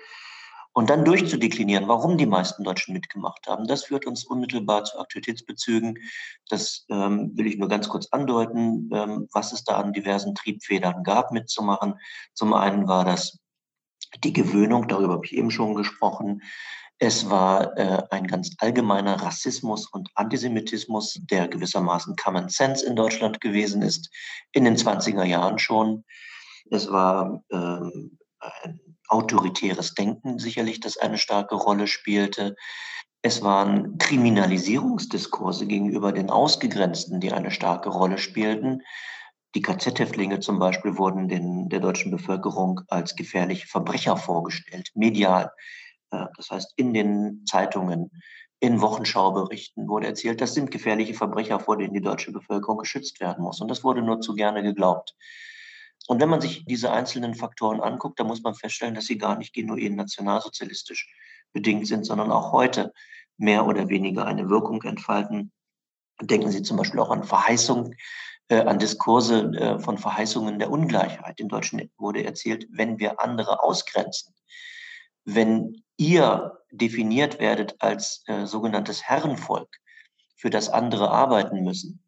Und 0.73 0.89
dann 0.89 1.03
durchzudeklinieren, 1.03 1.89
warum 1.89 2.17
die 2.17 2.25
meisten 2.25 2.63
Deutschen 2.63 2.93
mitgemacht 2.93 3.45
haben, 3.47 3.67
das 3.67 3.83
führt 3.83 4.05
uns 4.05 4.23
unmittelbar 4.23 4.85
zu 4.85 4.99
Aktualitätsbezügen. 4.99 5.97
Das 6.47 6.85
ähm, 6.89 7.31
will 7.35 7.47
ich 7.47 7.57
nur 7.57 7.67
ganz 7.67 7.89
kurz 7.89 8.07
andeuten, 8.11 8.89
ähm, 8.93 9.27
was 9.33 9.51
es 9.51 9.65
da 9.65 9.77
an 9.77 9.91
diversen 9.91 10.33
Triebfedern 10.33 11.03
gab, 11.03 11.31
mitzumachen. 11.31 11.95
Zum 12.33 12.53
einen 12.53 12.87
war 12.87 13.03
das 13.03 13.39
die 14.23 14.31
Gewöhnung, 14.33 14.87
darüber 14.87 15.13
habe 15.13 15.25
ich 15.25 15.35
eben 15.35 15.51
schon 15.51 15.75
gesprochen. 15.75 16.41
Es 17.03 17.27
war 17.31 17.75
äh, 17.79 18.03
ein 18.11 18.27
ganz 18.27 18.51
allgemeiner 18.59 19.19
Rassismus 19.19 19.87
und 19.87 20.11
Antisemitismus, 20.13 21.19
der 21.31 21.47
gewissermaßen 21.47 22.15
Common 22.15 22.47
Sense 22.47 22.85
in 22.85 22.95
Deutschland 22.95 23.41
gewesen 23.41 23.81
ist, 23.81 24.11
in 24.51 24.65
den 24.65 24.75
20er 24.75 25.23
Jahren 25.23 25.57
schon. 25.57 26.03
Es 26.69 26.91
war 26.91 27.43
ähm, 27.51 28.19
ein 28.39 28.79
autoritäres 29.07 29.95
Denken 29.95 30.37
sicherlich, 30.37 30.79
das 30.79 30.97
eine 30.97 31.17
starke 31.17 31.55
Rolle 31.55 31.87
spielte. 31.87 32.55
Es 33.23 33.41
waren 33.41 33.97
Kriminalisierungsdiskurse 33.97 35.65
gegenüber 35.65 36.11
den 36.11 36.29
Ausgegrenzten, 36.29 37.19
die 37.19 37.31
eine 37.31 37.49
starke 37.49 37.89
Rolle 37.89 38.19
spielten. 38.19 38.83
Die 39.55 39.63
KZ-Häftlinge 39.63 40.39
zum 40.39 40.59
Beispiel 40.59 40.99
wurden 40.99 41.27
den, 41.27 41.67
der 41.67 41.79
deutschen 41.79 42.11
Bevölkerung 42.11 42.81
als 42.89 43.15
gefährliche 43.15 43.65
Verbrecher 43.65 44.17
vorgestellt, 44.17 44.91
medial. 44.93 45.51
Das 46.11 46.49
heißt, 46.49 46.73
in 46.75 46.93
den 46.93 47.45
Zeitungen, 47.45 48.11
in 48.59 48.79
Wochenschauberichten 48.79 49.87
wurde 49.87 50.07
erzählt, 50.07 50.39
das 50.39 50.53
sind 50.53 50.69
gefährliche 50.69 51.15
Verbrecher, 51.15 51.59
vor 51.59 51.77
denen 51.77 51.93
die 51.93 52.01
deutsche 52.01 52.31
Bevölkerung 52.31 52.77
geschützt 52.77 53.19
werden 53.19 53.43
muss. 53.43 53.59
Und 53.59 53.69
das 53.69 53.83
wurde 53.83 54.03
nur 54.03 54.21
zu 54.21 54.35
gerne 54.35 54.61
geglaubt. 54.61 55.15
Und 56.07 56.21
wenn 56.21 56.29
man 56.29 56.41
sich 56.41 56.65
diese 56.65 56.91
einzelnen 56.91 57.35
Faktoren 57.35 57.79
anguckt, 57.79 58.19
dann 58.19 58.27
muss 58.27 58.43
man 58.43 58.53
feststellen, 58.53 58.95
dass 58.95 59.05
sie 59.05 59.17
gar 59.17 59.37
nicht 59.37 59.53
genuin 59.53 59.95
nationalsozialistisch 59.95 61.09
bedingt 61.53 61.87
sind, 61.87 62.05
sondern 62.05 62.31
auch 62.31 62.51
heute 62.51 62.93
mehr 63.37 63.65
oder 63.65 63.89
weniger 63.89 64.25
eine 64.25 64.49
Wirkung 64.49 64.81
entfalten. 64.83 65.51
Denken 66.21 66.51
Sie 66.51 66.61
zum 66.61 66.77
Beispiel 66.77 66.99
auch 66.99 67.09
an 67.09 67.23
Verheißungen, 67.23 67.95
äh, 68.49 68.61
an 68.61 68.77
Diskurse 68.77 69.51
äh, 69.55 69.79
von 69.79 69.97
Verheißungen 69.97 70.59
der 70.59 70.69
Ungleichheit. 70.69 71.39
In 71.39 71.47
Deutschen 71.47 71.89
wurde 71.97 72.23
erzählt, 72.23 72.67
wenn 72.69 72.99
wir 72.99 73.19
andere 73.19 73.63
ausgrenzen, 73.63 74.35
wenn 75.25 75.83
ihr 76.01 76.57
definiert 76.71 77.39
werdet 77.39 77.75
als 77.79 78.23
äh, 78.25 78.47
sogenanntes 78.47 79.03
Herrenvolk, 79.03 79.69
für 80.35 80.49
das 80.49 80.69
andere 80.69 81.11
arbeiten 81.11 81.63
müssen, 81.63 82.03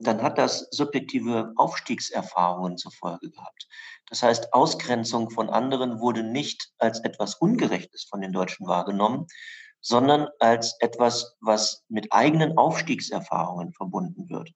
dann 0.00 0.20
hat 0.20 0.38
das 0.38 0.66
subjektive 0.72 1.52
Aufstiegserfahrungen 1.54 2.76
zur 2.76 2.90
Folge 2.90 3.30
gehabt. 3.30 3.68
Das 4.08 4.24
heißt, 4.24 4.52
Ausgrenzung 4.52 5.30
von 5.30 5.48
anderen 5.48 6.00
wurde 6.00 6.24
nicht 6.24 6.72
als 6.78 6.98
etwas 7.04 7.36
Ungerechtes 7.36 8.04
von 8.10 8.20
den 8.20 8.32
Deutschen 8.32 8.66
wahrgenommen, 8.66 9.28
sondern 9.80 10.28
als 10.40 10.76
etwas, 10.80 11.36
was 11.40 11.84
mit 11.88 12.12
eigenen 12.12 12.58
Aufstiegserfahrungen 12.58 13.72
verbunden 13.72 14.28
wird. 14.28 14.50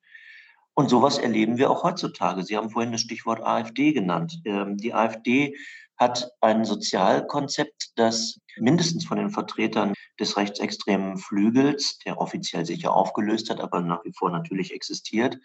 Und 0.75 0.91
sowas 0.91 1.19
erleben 1.19 1.57
wir 1.57 1.71
auch 1.71 1.85
heutzutage. 1.85 2.43
Sie 2.43 2.57
haben 2.57 2.71
vorhin 2.71 2.91
das 2.91 3.03
Stichwort 3.03 3.41
AfD 3.45 3.93
genannt. 3.93 4.41
Ähm, 4.45 4.77
die 4.77 4.93
AfD 4.93 5.57
hat 6.01 6.33
ein 6.41 6.65
Sozialkonzept, 6.65 7.93
das 7.97 8.41
mindestens 8.57 9.05
von 9.05 9.19
den 9.19 9.29
Vertretern 9.29 9.93
des 10.19 10.37
rechtsextremen 10.39 11.19
Flügels, 11.19 11.99
der 11.99 12.19
offiziell 12.19 12.65
sich 12.65 12.83
ja 12.83 12.91
aufgelöst 12.91 13.51
hat, 13.51 13.61
aber 13.61 13.83
nach 13.83 14.03
wie 14.05 14.13
vor 14.17 14.31
natürlich 14.31 14.73
existiert, 14.73 15.39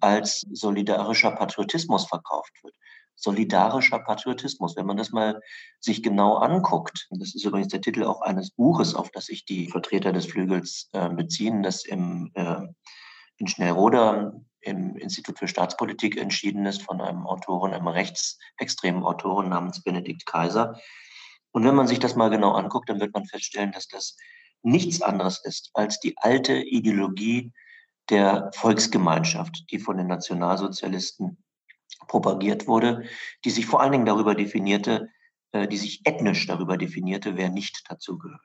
als 0.00 0.44
solidarischer 0.50 1.30
Patriotismus 1.30 2.06
verkauft 2.06 2.52
wird. 2.64 2.74
Solidarischer 3.14 4.00
Patriotismus, 4.00 4.74
wenn 4.76 4.86
man 4.86 4.96
das 4.96 5.12
mal 5.12 5.40
sich 5.78 6.02
genau 6.02 6.34
anguckt, 6.34 7.06
das 7.10 7.36
ist 7.36 7.44
übrigens 7.44 7.68
der 7.68 7.80
Titel 7.80 8.02
auch 8.02 8.22
eines 8.22 8.50
Buches, 8.50 8.96
auf 8.96 9.10
das 9.10 9.26
sich 9.26 9.44
die 9.44 9.70
Vertreter 9.70 10.12
des 10.12 10.26
Flügels 10.26 10.88
äh, 10.92 11.08
beziehen, 11.10 11.62
das 11.62 11.84
im, 11.84 12.32
äh, 12.34 12.62
in 13.36 13.46
Schnellroda 13.46 14.32
im 14.62 14.96
Institut 14.96 15.38
für 15.38 15.48
Staatspolitik 15.48 16.16
entschieden 16.16 16.66
ist 16.66 16.82
von 16.82 17.00
einem 17.00 17.26
Autoren, 17.26 17.74
einem 17.74 17.88
rechtsextremen 17.88 19.02
Autoren 19.02 19.48
namens 19.48 19.82
Benedikt 19.82 20.24
Kaiser. 20.24 20.80
Und 21.50 21.64
wenn 21.64 21.74
man 21.74 21.86
sich 21.86 21.98
das 21.98 22.16
mal 22.16 22.30
genau 22.30 22.52
anguckt, 22.52 22.88
dann 22.88 23.00
wird 23.00 23.12
man 23.12 23.26
feststellen, 23.26 23.72
dass 23.72 23.88
das 23.88 24.16
nichts 24.62 25.02
anderes 25.02 25.44
ist 25.44 25.70
als 25.74 26.00
die 26.00 26.14
alte 26.16 26.54
Ideologie 26.54 27.52
der 28.08 28.50
Volksgemeinschaft, 28.54 29.70
die 29.70 29.78
von 29.78 29.96
den 29.96 30.06
Nationalsozialisten 30.06 31.42
propagiert 32.08 32.66
wurde, 32.66 33.04
die 33.44 33.50
sich 33.50 33.66
vor 33.66 33.80
allen 33.80 33.92
Dingen 33.92 34.06
darüber 34.06 34.34
definierte, 34.34 35.08
äh, 35.52 35.68
die 35.68 35.76
sich 35.76 36.02
ethnisch 36.04 36.46
darüber 36.46 36.76
definierte, 36.76 37.36
wer 37.36 37.50
nicht 37.50 37.84
dazugehört. 37.88 38.40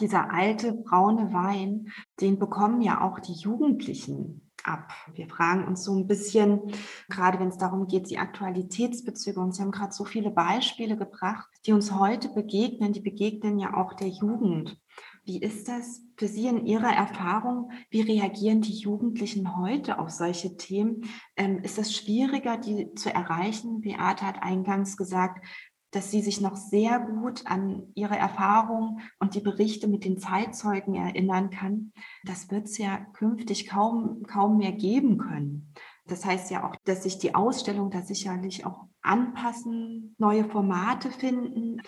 Dieser 0.00 0.32
alte 0.32 0.72
braune 0.72 1.32
Wein, 1.32 1.92
den 2.20 2.38
bekommen 2.38 2.80
ja 2.80 3.02
auch 3.02 3.18
die 3.18 3.34
Jugendlichen 3.34 4.49
ab. 4.64 4.92
Wir 5.14 5.28
fragen 5.28 5.66
uns 5.66 5.84
so 5.84 5.96
ein 5.96 6.06
bisschen, 6.06 6.60
gerade 7.08 7.38
wenn 7.38 7.48
es 7.48 7.58
darum 7.58 7.86
geht, 7.86 8.10
die 8.10 8.18
Aktualitätsbezüge, 8.18 9.40
und 9.40 9.54
Sie 9.54 9.62
haben 9.62 9.70
gerade 9.70 9.92
so 9.92 10.04
viele 10.04 10.30
Beispiele 10.30 10.96
gebracht, 10.96 11.48
die 11.66 11.72
uns 11.72 11.92
heute 11.92 12.28
begegnen, 12.28 12.92
die 12.92 13.00
begegnen 13.00 13.58
ja 13.58 13.74
auch 13.74 13.94
der 13.94 14.08
Jugend. 14.08 14.78
Wie 15.24 15.40
ist 15.40 15.68
das 15.68 16.02
für 16.16 16.28
Sie 16.28 16.46
in 16.46 16.66
Ihrer 16.66 16.92
Erfahrung? 16.92 17.70
Wie 17.90 18.00
reagieren 18.00 18.62
die 18.62 18.74
Jugendlichen 18.74 19.56
heute 19.56 19.98
auf 19.98 20.10
solche 20.10 20.56
Themen? 20.56 21.04
Ähm, 21.36 21.58
ist 21.62 21.78
es 21.78 21.94
schwieriger, 21.94 22.56
die 22.56 22.94
zu 22.94 23.14
erreichen? 23.14 23.80
Beate 23.80 24.26
hat 24.26 24.42
eingangs 24.42 24.96
gesagt, 24.96 25.44
dass 25.90 26.10
sie 26.10 26.22
sich 26.22 26.40
noch 26.40 26.56
sehr 26.56 27.00
gut 27.00 27.46
an 27.46 27.90
ihre 27.94 28.16
Erfahrungen 28.16 29.00
und 29.18 29.34
die 29.34 29.40
Berichte 29.40 29.88
mit 29.88 30.04
den 30.04 30.18
Zeitzeugen 30.18 30.94
erinnern 30.94 31.50
kann. 31.50 31.92
Das 32.24 32.50
wird 32.50 32.66
es 32.66 32.78
ja 32.78 32.98
künftig 33.12 33.68
kaum, 33.68 34.22
kaum 34.24 34.58
mehr 34.58 34.72
geben 34.72 35.18
können. 35.18 35.74
Das 36.06 36.24
heißt 36.24 36.50
ja 36.50 36.68
auch, 36.68 36.76
dass 36.84 37.04
sich 37.04 37.18
die 37.18 37.34
Ausstellung 37.34 37.90
da 37.90 38.02
sicherlich 38.02 38.66
auch 38.66 38.86
anpassen, 39.02 40.14
neue 40.18 40.44
Formate 40.44 41.10
finden. 41.10 41.82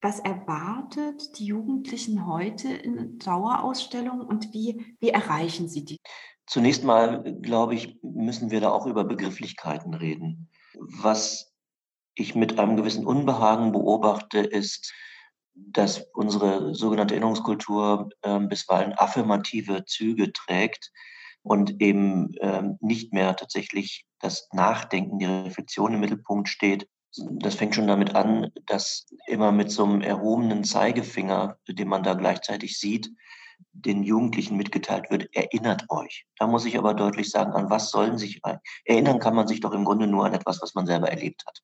Was 0.00 0.20
erwartet 0.20 1.38
die 1.38 1.46
Jugendlichen 1.46 2.26
heute 2.26 2.68
in 2.68 3.18
Dauerausstellungen 3.18 4.26
und 4.26 4.52
wie, 4.52 4.96
wie 5.00 5.10
erreichen 5.10 5.68
sie 5.68 5.84
die? 5.84 5.98
Zunächst 6.46 6.84
mal, 6.84 7.22
glaube 7.42 7.74
ich, 7.74 7.98
müssen 8.02 8.50
wir 8.50 8.60
da 8.60 8.70
auch 8.70 8.86
über 8.86 9.04
Begrifflichkeiten 9.04 9.92
reden. 9.94 10.48
Was 10.78 11.52
ich 12.18 12.34
mit 12.34 12.58
einem 12.58 12.76
gewissen 12.76 13.06
Unbehagen 13.06 13.72
beobachte, 13.72 14.38
ist, 14.38 14.92
dass 15.54 16.06
unsere 16.14 16.74
sogenannte 16.74 17.14
Erinnerungskultur 17.14 18.10
äh, 18.22 18.38
bisweilen 18.40 18.92
affirmative 18.96 19.84
Züge 19.84 20.32
trägt 20.32 20.92
und 21.42 21.80
eben 21.80 22.34
äh, 22.34 22.62
nicht 22.80 23.12
mehr 23.12 23.34
tatsächlich 23.36 24.06
das 24.20 24.48
Nachdenken, 24.52 25.18
die 25.18 25.26
Reflexion 25.26 25.94
im 25.94 26.00
Mittelpunkt 26.00 26.48
steht. 26.48 26.88
Das 27.16 27.54
fängt 27.54 27.74
schon 27.74 27.86
damit 27.86 28.14
an, 28.14 28.50
dass 28.66 29.06
immer 29.26 29.50
mit 29.50 29.70
so 29.70 29.84
einem 29.84 30.02
erhobenen 30.02 30.64
Zeigefinger, 30.64 31.58
den 31.66 31.88
man 31.88 32.02
da 32.02 32.14
gleichzeitig 32.14 32.78
sieht, 32.78 33.10
den 33.72 34.02
Jugendlichen 34.02 34.56
mitgeteilt 34.56 35.10
wird, 35.10 35.34
erinnert 35.34 35.84
euch. 35.88 36.26
Da 36.38 36.46
muss 36.46 36.64
ich 36.64 36.78
aber 36.78 36.94
deutlich 36.94 37.30
sagen, 37.30 37.52
an 37.52 37.70
was 37.70 37.90
sollen 37.90 38.18
sich 38.18 38.40
erinnern 38.84 39.18
kann 39.18 39.34
man 39.34 39.48
sich 39.48 39.60
doch 39.60 39.72
im 39.72 39.84
Grunde 39.84 40.06
nur 40.06 40.26
an 40.26 40.34
etwas, 40.34 40.60
was 40.62 40.74
man 40.74 40.86
selber 40.86 41.10
erlebt 41.10 41.44
hat. 41.46 41.62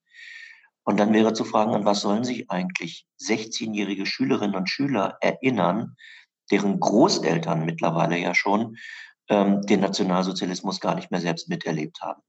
Und 0.85 0.99
dann 0.99 1.12
wäre 1.12 1.33
zu 1.33 1.45
fragen, 1.45 1.75
an 1.75 1.87
was 1.87 2.03
sollen 2.03 2.25
sich 2.25 2.50
eigentlich 2.50 3.07
16-jährige 3.21 4.07
Schülerinnen 4.07 4.55
und 4.55 4.69
Schüler 4.69 5.17
erinnern, 5.21 5.97
deren 6.50 6.79
Großeltern 6.79 7.64
mittlerweile 7.64 8.19
ja 8.19 8.35
schon 8.35 8.76
ähm, 9.29 9.62
den 9.62 9.81
Nationalsozialismus 9.81 10.81
gar 10.81 10.95
nicht 10.95 11.11
mehr 11.11 11.21
selbst 11.21 11.49
miterlebt 11.49 12.03
haben. 12.03 12.23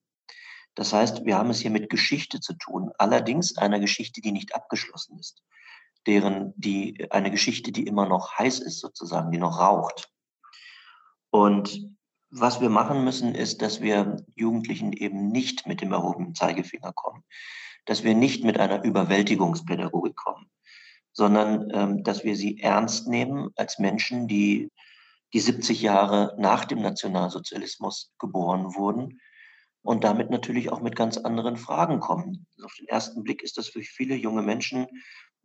Das 0.73 0.93
heißt, 0.93 1.25
wir 1.25 1.37
haben 1.37 1.49
es 1.49 1.59
hier 1.59 1.71
mit 1.71 1.89
Geschichte 1.89 2.39
zu 2.39 2.53
tun, 2.53 2.91
allerdings 2.97 3.57
einer 3.57 3.79
Geschichte, 3.79 4.21
die 4.21 4.31
nicht 4.31 4.55
abgeschlossen 4.55 5.19
ist, 5.19 5.43
deren 6.07 6.53
die 6.55 7.07
eine 7.11 7.31
Geschichte, 7.31 7.73
die 7.73 7.85
immer 7.85 8.07
noch 8.07 8.37
heiß 8.37 8.59
ist 8.59 8.79
sozusagen, 8.79 9.31
die 9.31 9.37
noch 9.37 9.59
raucht. 9.59 10.09
Und 11.29 11.89
was 12.29 12.61
wir 12.61 12.69
machen 12.69 13.03
müssen, 13.03 13.35
ist, 13.35 13.61
dass 13.61 13.81
wir 13.81 14.17
Jugendlichen 14.35 14.93
eben 14.93 15.27
nicht 15.27 15.67
mit 15.67 15.81
dem 15.81 15.91
erhobenen 15.91 16.35
Zeigefinger 16.35 16.93
kommen 16.93 17.23
dass 17.85 18.03
wir 18.03 18.15
nicht 18.15 18.43
mit 18.43 18.59
einer 18.59 18.83
Überwältigungspädagogik 18.83 20.15
kommen, 20.15 20.47
sondern 21.13 21.69
ähm, 21.73 22.03
dass 22.03 22.23
wir 22.23 22.35
sie 22.35 22.59
ernst 22.59 23.07
nehmen 23.07 23.49
als 23.55 23.79
Menschen, 23.79 24.27
die 24.27 24.71
die 25.33 25.39
70 25.39 25.81
Jahre 25.81 26.35
nach 26.37 26.65
dem 26.65 26.81
Nationalsozialismus 26.81 28.13
geboren 28.19 28.75
wurden 28.75 29.19
und 29.81 30.03
damit 30.03 30.29
natürlich 30.29 30.71
auch 30.71 30.81
mit 30.81 30.95
ganz 30.95 31.17
anderen 31.17 31.57
Fragen 31.57 31.99
kommen. 31.99 32.47
Also 32.55 32.65
auf 32.65 32.73
den 32.75 32.87
ersten 32.87 33.23
Blick 33.23 33.43
ist 33.43 33.57
das 33.57 33.67
für 33.67 33.81
viele 33.81 34.15
junge 34.15 34.41
Menschen 34.41 34.87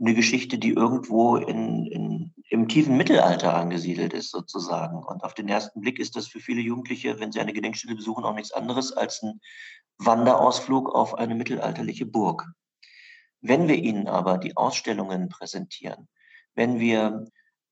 eine 0.01 0.15
Geschichte, 0.15 0.59
die 0.59 0.71
irgendwo 0.71 1.37
in, 1.37 1.87
in, 1.87 2.35
im 2.51 2.67
tiefen 2.67 2.97
Mittelalter 2.97 3.55
angesiedelt 3.55 4.13
ist, 4.13 4.31
sozusagen. 4.31 5.03
Und 5.05 5.23
auf 5.23 5.35
den 5.35 5.49
ersten 5.49 5.81
Blick 5.81 6.01
ist 6.01 6.17
das 6.17 6.27
für 6.27 6.41
viele 6.41 6.61
Jugendliche, 6.61 7.21
wenn 7.21 7.31
sie 7.31 7.41
eine 7.41 7.53
Gedenkstätte 7.53 7.95
besuchen, 7.95 8.25
auch 8.25 8.35
nichts 8.35 8.53
anderes 8.53 8.93
als 8.93 9.23
ein 9.23 9.41
Wanderausflug 9.99 10.93
auf 10.93 11.15
eine 11.15 11.37
mittelalterliche 11.37 12.07
Burg. 12.07 12.45
Wenn 13.41 13.69
wir 13.69 13.77
ihnen 13.77 14.09
aber 14.09 14.37
die 14.37 14.57
Ausstellungen 14.57 15.29
präsentieren, 15.29 16.09
wenn 16.55 16.81
wir 16.81 17.25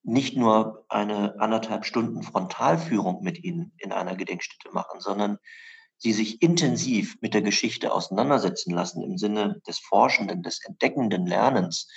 nicht 0.05 0.37
nur 0.37 0.85
eine 0.89 1.41
anderthalb 1.41 1.85
Stunden 1.85 2.23
Frontalführung 2.23 3.23
mit 3.23 3.43
ihnen 3.43 3.73
in 3.79 3.91
einer 3.91 4.15
Gedenkstätte 4.15 4.73
machen, 4.73 5.01
sondern 5.01 5.39
sie 5.97 6.13
sich 6.13 6.41
intensiv 6.41 7.17
mit 7.21 7.35
der 7.35 7.43
Geschichte 7.43 7.93
auseinandersetzen 7.93 8.73
lassen 8.73 9.03
im 9.03 9.19
Sinne 9.19 9.61
des 9.67 9.81
forschenden, 9.81 10.45
des 10.45 10.65
entdeckenden 10.65 11.27
Lernens. 11.27 11.89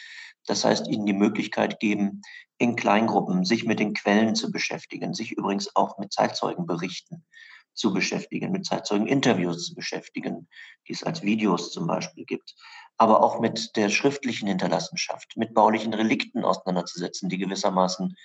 Das 0.47 0.65
heißt, 0.65 0.87
ihnen 0.87 1.05
die 1.05 1.13
Möglichkeit 1.13 1.79
geben, 1.79 2.21
in 2.57 2.75
Kleingruppen 2.75 3.45
sich 3.45 3.65
mit 3.65 3.79
den 3.79 3.93
Quellen 3.93 4.35
zu 4.35 4.51
beschäftigen, 4.51 5.13
sich 5.13 5.31
übrigens 5.31 5.75
auch 5.75 5.97
mit 5.97 6.13
Zeitzeugenberichten 6.13 7.25
zu 7.73 7.93
beschäftigen, 7.93 8.51
mit 8.51 8.65
Zeitzeugen-Interviews 8.65 9.67
zu 9.67 9.75
beschäftigen, 9.75 10.47
die 10.87 10.93
es 10.93 11.03
als 11.03 11.21
Videos 11.21 11.71
zum 11.71 11.87
Beispiel 11.87 12.25
gibt, 12.25 12.55
aber 12.97 13.23
auch 13.23 13.39
mit 13.39 13.75
der 13.75 13.89
schriftlichen 13.89 14.47
Hinterlassenschaft, 14.47 15.37
mit 15.37 15.53
baulichen 15.53 15.93
Relikten 15.93 16.43
auseinanderzusetzen, 16.43 17.29
die 17.29 17.37
gewissermaßen 17.37 18.15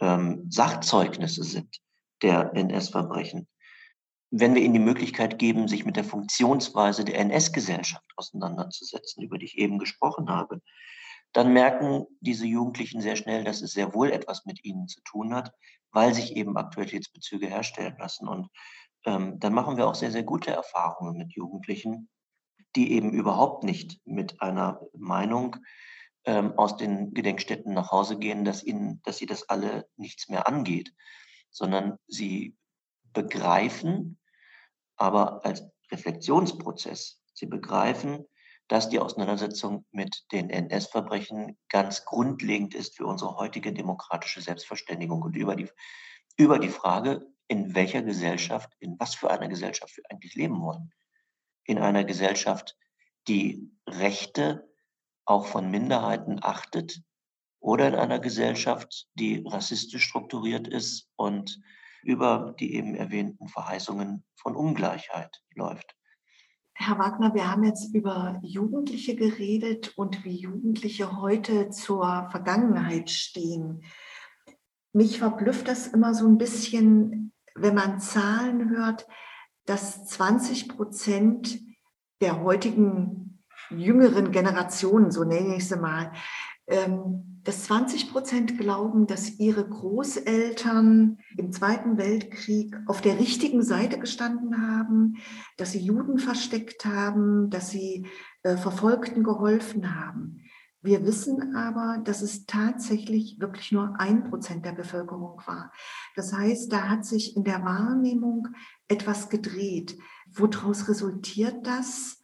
ähm, 0.00 0.46
Sachzeugnisse 0.50 1.44
sind 1.44 1.78
der 2.22 2.52
NS-Verbrechen. 2.54 3.46
Wenn 4.30 4.54
wir 4.54 4.62
ihnen 4.62 4.74
die 4.74 4.80
Möglichkeit 4.80 5.38
geben, 5.38 5.68
sich 5.68 5.84
mit 5.84 5.96
der 5.96 6.04
Funktionsweise 6.04 7.04
der 7.04 7.18
NS-Gesellschaft 7.18 8.10
auseinanderzusetzen, 8.16 9.22
über 9.22 9.38
die 9.38 9.44
ich 9.46 9.58
eben 9.58 9.78
gesprochen 9.78 10.30
habe, 10.30 10.60
dann 11.32 11.52
merken 11.52 12.06
diese 12.20 12.46
Jugendlichen 12.46 13.00
sehr 13.00 13.16
schnell, 13.16 13.44
dass 13.44 13.62
es 13.62 13.72
sehr 13.72 13.94
wohl 13.94 14.10
etwas 14.10 14.44
mit 14.44 14.64
ihnen 14.64 14.88
zu 14.88 15.00
tun 15.02 15.34
hat, 15.34 15.52
weil 15.90 16.14
sich 16.14 16.36
eben 16.36 16.56
Aktualitätsbezüge 16.56 17.46
herstellen 17.46 17.96
lassen. 17.98 18.28
Und 18.28 18.48
ähm, 19.04 19.38
dann 19.38 19.54
machen 19.54 19.76
wir 19.76 19.86
auch 19.86 19.94
sehr, 19.94 20.10
sehr 20.10 20.22
gute 20.22 20.50
Erfahrungen 20.50 21.16
mit 21.16 21.32
Jugendlichen, 21.32 22.08
die 22.76 22.92
eben 22.92 23.12
überhaupt 23.12 23.64
nicht 23.64 24.00
mit 24.04 24.40
einer 24.40 24.80
Meinung 24.94 25.56
ähm, 26.24 26.58
aus 26.58 26.76
den 26.76 27.14
Gedenkstätten 27.14 27.74
nach 27.74 27.90
Hause 27.90 28.18
gehen, 28.18 28.44
dass 28.44 28.62
ihnen, 28.62 29.00
dass 29.04 29.18
sie 29.18 29.26
das 29.26 29.48
alle 29.48 29.88
nichts 29.96 30.28
mehr 30.28 30.46
angeht, 30.46 30.94
sondern 31.50 31.98
sie 32.06 32.56
begreifen, 33.12 34.18
aber 34.96 35.44
als 35.44 35.64
Reflexionsprozess, 35.90 37.20
sie 37.34 37.46
begreifen, 37.46 38.26
dass 38.68 38.88
die 38.88 39.00
Auseinandersetzung 39.00 39.84
mit 39.90 40.24
den 40.32 40.50
NS-Verbrechen 40.50 41.58
ganz 41.68 42.04
grundlegend 42.04 42.74
ist 42.74 42.96
für 42.96 43.06
unsere 43.06 43.36
heutige 43.36 43.72
demokratische 43.72 44.40
Selbstverständigung 44.40 45.22
und 45.22 45.36
über 45.36 45.56
die, 45.56 45.68
über 46.36 46.58
die 46.58 46.68
Frage, 46.68 47.26
in 47.48 47.74
welcher 47.74 48.02
Gesellschaft, 48.02 48.72
in 48.80 48.98
was 48.98 49.14
für 49.14 49.30
einer 49.30 49.48
Gesellschaft 49.48 49.96
wir 49.96 50.04
eigentlich 50.10 50.34
leben 50.34 50.60
wollen. 50.62 50.90
In 51.64 51.78
einer 51.78 52.04
Gesellschaft, 52.04 52.76
die 53.28 53.70
Rechte 53.86 54.68
auch 55.24 55.46
von 55.46 55.70
Minderheiten 55.70 56.38
achtet 56.42 57.02
oder 57.60 57.88
in 57.88 57.94
einer 57.94 58.18
Gesellschaft, 58.18 59.06
die 59.14 59.44
rassistisch 59.46 60.04
strukturiert 60.04 60.66
ist 60.66 61.08
und 61.16 61.60
über 62.02 62.54
die 62.58 62.74
eben 62.74 62.94
erwähnten 62.94 63.48
Verheißungen 63.48 64.24
von 64.34 64.56
Ungleichheit 64.56 65.42
läuft. 65.54 65.94
Herr 66.74 66.98
Wagner, 66.98 67.34
wir 67.34 67.50
haben 67.50 67.64
jetzt 67.64 67.94
über 67.94 68.38
Jugendliche 68.42 69.14
geredet 69.14 69.92
und 69.96 70.24
wie 70.24 70.36
Jugendliche 70.36 71.20
heute 71.20 71.70
zur 71.70 72.28
Vergangenheit 72.30 73.10
stehen. 73.10 73.84
Mich 74.92 75.18
verblüfft 75.18 75.68
das 75.68 75.86
immer 75.86 76.14
so 76.14 76.26
ein 76.26 76.38
bisschen, 76.38 77.32
wenn 77.54 77.74
man 77.74 78.00
Zahlen 78.00 78.70
hört, 78.70 79.06
dass 79.66 80.06
20 80.06 80.68
Prozent 80.68 81.60
der 82.20 82.42
heutigen 82.42 83.42
jüngeren 83.70 84.32
Generationen, 84.32 85.10
so 85.10 85.24
nenne 85.24 85.56
ich 85.56 85.68
sie 85.68 85.76
mal, 85.76 86.12
ähm, 86.66 87.31
dass 87.44 87.64
20 87.64 88.12
Prozent 88.12 88.58
glauben, 88.58 89.06
dass 89.06 89.40
ihre 89.40 89.68
Großeltern 89.68 91.18
im 91.36 91.52
Zweiten 91.52 91.98
Weltkrieg 91.98 92.76
auf 92.86 93.00
der 93.00 93.18
richtigen 93.18 93.62
Seite 93.62 93.98
gestanden 93.98 94.66
haben, 94.66 95.16
dass 95.56 95.72
sie 95.72 95.80
Juden 95.80 96.18
versteckt 96.18 96.84
haben, 96.84 97.50
dass 97.50 97.70
sie 97.70 98.06
äh, 98.42 98.56
Verfolgten 98.56 99.24
geholfen 99.24 99.98
haben. 99.98 100.38
Wir 100.82 101.04
wissen 101.04 101.54
aber, 101.54 101.98
dass 102.04 102.22
es 102.22 102.46
tatsächlich 102.46 103.38
wirklich 103.38 103.70
nur 103.70 103.94
ein 104.00 104.24
Prozent 104.24 104.64
der 104.64 104.72
Bevölkerung 104.72 105.40
war. 105.46 105.72
Das 106.16 106.32
heißt, 106.32 106.72
da 106.72 106.88
hat 106.88 107.04
sich 107.04 107.36
in 107.36 107.44
der 107.44 107.64
Wahrnehmung 107.64 108.48
etwas 108.88 109.28
gedreht. 109.28 109.96
Woraus 110.32 110.88
resultiert 110.88 111.66
das? 111.66 112.20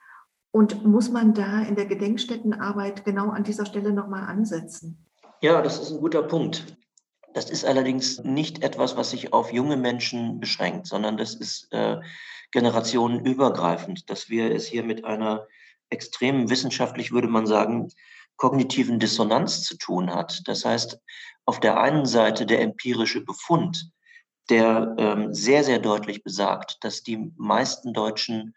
Und 0.50 0.84
muss 0.84 1.10
man 1.10 1.34
da 1.34 1.62
in 1.62 1.76
der 1.76 1.86
Gedenkstättenarbeit 1.86 3.04
genau 3.04 3.30
an 3.30 3.44
dieser 3.44 3.66
Stelle 3.66 3.92
nochmal 3.92 4.24
ansetzen? 4.24 5.07
Ja, 5.40 5.62
das 5.62 5.78
ist 5.78 5.92
ein 5.92 6.00
guter 6.00 6.22
Punkt. 6.22 6.64
Das 7.32 7.48
ist 7.50 7.64
allerdings 7.64 8.18
nicht 8.24 8.64
etwas, 8.64 8.96
was 8.96 9.10
sich 9.10 9.32
auf 9.32 9.52
junge 9.52 9.76
Menschen 9.76 10.40
beschränkt, 10.40 10.88
sondern 10.88 11.16
das 11.16 11.34
ist 11.34 11.72
äh, 11.72 11.98
generationenübergreifend, 12.50 14.10
dass 14.10 14.28
wir 14.28 14.50
es 14.50 14.66
hier 14.66 14.82
mit 14.82 15.04
einer 15.04 15.46
extremen 15.90 16.50
wissenschaftlich, 16.50 17.12
würde 17.12 17.28
man 17.28 17.46
sagen, 17.46 17.92
kognitiven 18.36 18.98
Dissonanz 18.98 19.62
zu 19.62 19.76
tun 19.76 20.12
hat. 20.12 20.42
Das 20.46 20.64
heißt, 20.64 20.98
auf 21.44 21.60
der 21.60 21.80
einen 21.80 22.06
Seite 22.06 22.44
der 22.44 22.60
empirische 22.60 23.24
Befund, 23.24 23.90
der 24.50 24.94
ähm, 24.98 25.34
sehr, 25.34 25.62
sehr 25.62 25.78
deutlich 25.78 26.24
besagt, 26.24 26.82
dass 26.82 27.02
die 27.02 27.32
meisten 27.36 27.92
Deutschen 27.92 28.54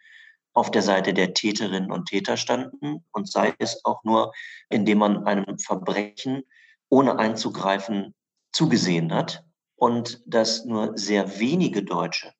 auf 0.53 0.71
der 0.71 0.81
Seite 0.81 1.13
der 1.13 1.33
Täterinnen 1.33 1.91
und 1.91 2.07
Täter 2.07 2.37
standen 2.37 3.05
und 3.11 3.29
sei 3.29 3.53
es 3.59 3.85
auch 3.85 4.03
nur, 4.03 4.33
indem 4.69 4.97
man 4.99 5.25
einem 5.25 5.59
Verbrechen 5.59 6.43
ohne 6.91 7.17
einzugreifen 7.17 8.13
zugesehen 8.51 9.13
hat 9.13 9.43
und 9.75 10.21
dass 10.25 10.65
nur 10.65 10.97
sehr 10.97 11.39
wenige 11.39 11.83
Deutsche 11.83 12.33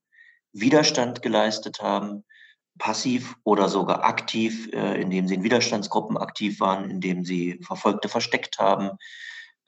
Widerstand 0.54 1.22
geleistet 1.22 1.82
haben, 1.82 2.26
passiv 2.78 3.36
oder 3.44 3.70
sogar 3.70 4.04
aktiv, 4.04 4.70
äh, 4.74 5.02
indem 5.02 5.28
sie 5.28 5.36
in 5.36 5.44
Widerstandsgruppen 5.44 6.18
aktiv 6.18 6.60
waren, 6.60 6.90
indem 6.90 7.24
sie 7.24 7.60
Verfolgte 7.62 8.10
versteckt 8.10 8.60
haben, 8.60 8.98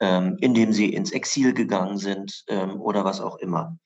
ähm, 0.00 0.36
indem 0.40 0.72
sie 0.72 0.92
ins 0.92 1.12
Exil 1.12 1.54
gegangen 1.54 1.96
sind 1.96 2.44
ähm, 2.48 2.80
oder 2.80 3.04
was 3.04 3.20
auch 3.20 3.36
immer. 3.36 3.78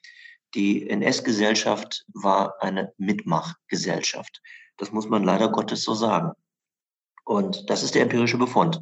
Die 0.54 0.88
NS-Gesellschaft 0.88 2.04
war 2.12 2.61
eine 2.61 2.92
Mitmachgesellschaft. 2.96 4.40
Das 4.78 4.92
muss 4.92 5.08
man 5.08 5.22
leider 5.22 5.50
Gottes 5.50 5.82
so 5.82 5.94
sagen. 5.94 6.32
Und 7.24 7.68
das 7.70 7.82
ist 7.82 7.94
der 7.94 8.02
empirische 8.02 8.38
Befund. 8.38 8.80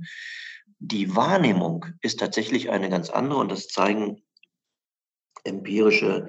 Die 0.78 1.16
Wahrnehmung 1.16 1.86
ist 2.02 2.20
tatsächlich 2.20 2.70
eine 2.70 2.90
ganz 2.90 3.10
andere 3.10 3.40
und 3.40 3.50
das 3.50 3.68
zeigen 3.68 4.22
empirische 5.44 6.28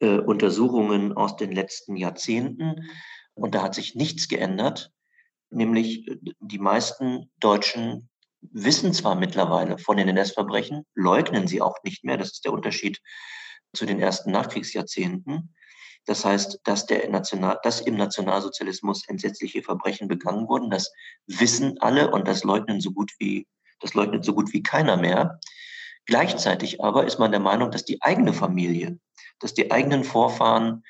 äh, 0.00 0.18
Untersuchungen 0.18 1.12
aus 1.12 1.36
den 1.36 1.52
letzten 1.52 1.96
Jahrzehnten. 1.96 2.90
Und 3.34 3.54
da 3.54 3.62
hat 3.62 3.74
sich 3.74 3.94
nichts 3.94 4.28
geändert, 4.28 4.92
nämlich 5.50 6.08
äh, 6.08 6.16
die 6.40 6.58
meisten 6.58 7.30
Deutschen 7.40 8.08
wissen 8.40 8.92
zwar 8.92 9.14
mittlerweile 9.14 9.78
von 9.78 9.96
den 9.96 10.08
NS-Verbrechen, 10.08 10.84
leugnen 10.94 11.48
sie 11.48 11.60
auch 11.60 11.76
nicht 11.82 12.04
mehr. 12.04 12.16
Das 12.16 12.32
ist 12.32 12.44
der 12.44 12.52
Unterschied 12.52 13.00
zu 13.72 13.86
den 13.86 14.00
ersten 14.00 14.30
Nachkriegsjahrzehnten. 14.30 15.54
Das 16.04 16.24
heißt, 16.24 16.60
dass, 16.64 16.86
der 16.86 17.08
National, 17.10 17.58
dass 17.62 17.80
im 17.80 17.96
Nationalsozialismus 17.96 19.06
entsetzliche 19.08 19.62
Verbrechen 19.62 20.08
begangen 20.08 20.48
wurden, 20.48 20.70
das 20.70 20.92
wissen 21.26 21.78
alle 21.80 22.10
und 22.10 22.26
das 22.26 22.44
leugnen 22.44 22.80
so 22.80 22.92
gut 22.92 23.12
wie, 23.18 23.46
das 23.80 23.94
leugnet 23.94 24.24
so 24.24 24.34
gut 24.34 24.52
wie 24.52 24.62
keiner 24.62 24.96
mehr. 24.96 25.40
Gleichzeitig 26.06 26.82
aber 26.82 27.06
ist 27.06 27.18
man 27.18 27.30
der 27.30 27.40
Meinung, 27.40 27.70
dass 27.70 27.84
die 27.84 28.00
eigene 28.02 28.32
Familie, 28.32 28.98
dass 29.40 29.54
die 29.54 29.70
eigenen 29.70 30.04
Vorfahren 30.04 30.82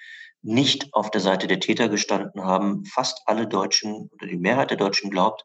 nicht 0.43 0.95
auf 0.95 1.11
der 1.11 1.21
Seite 1.21 1.47
der 1.47 1.61
Täter 1.61 1.89
gestanden 1.89 2.45
haben. 2.45 2.85
Fast 2.85 3.23
alle 3.27 3.47
Deutschen 3.47 4.09
oder 4.13 4.27
die 4.27 4.37
Mehrheit 4.37 4.71
der 4.71 4.77
Deutschen 4.77 5.11
glaubt, 5.11 5.45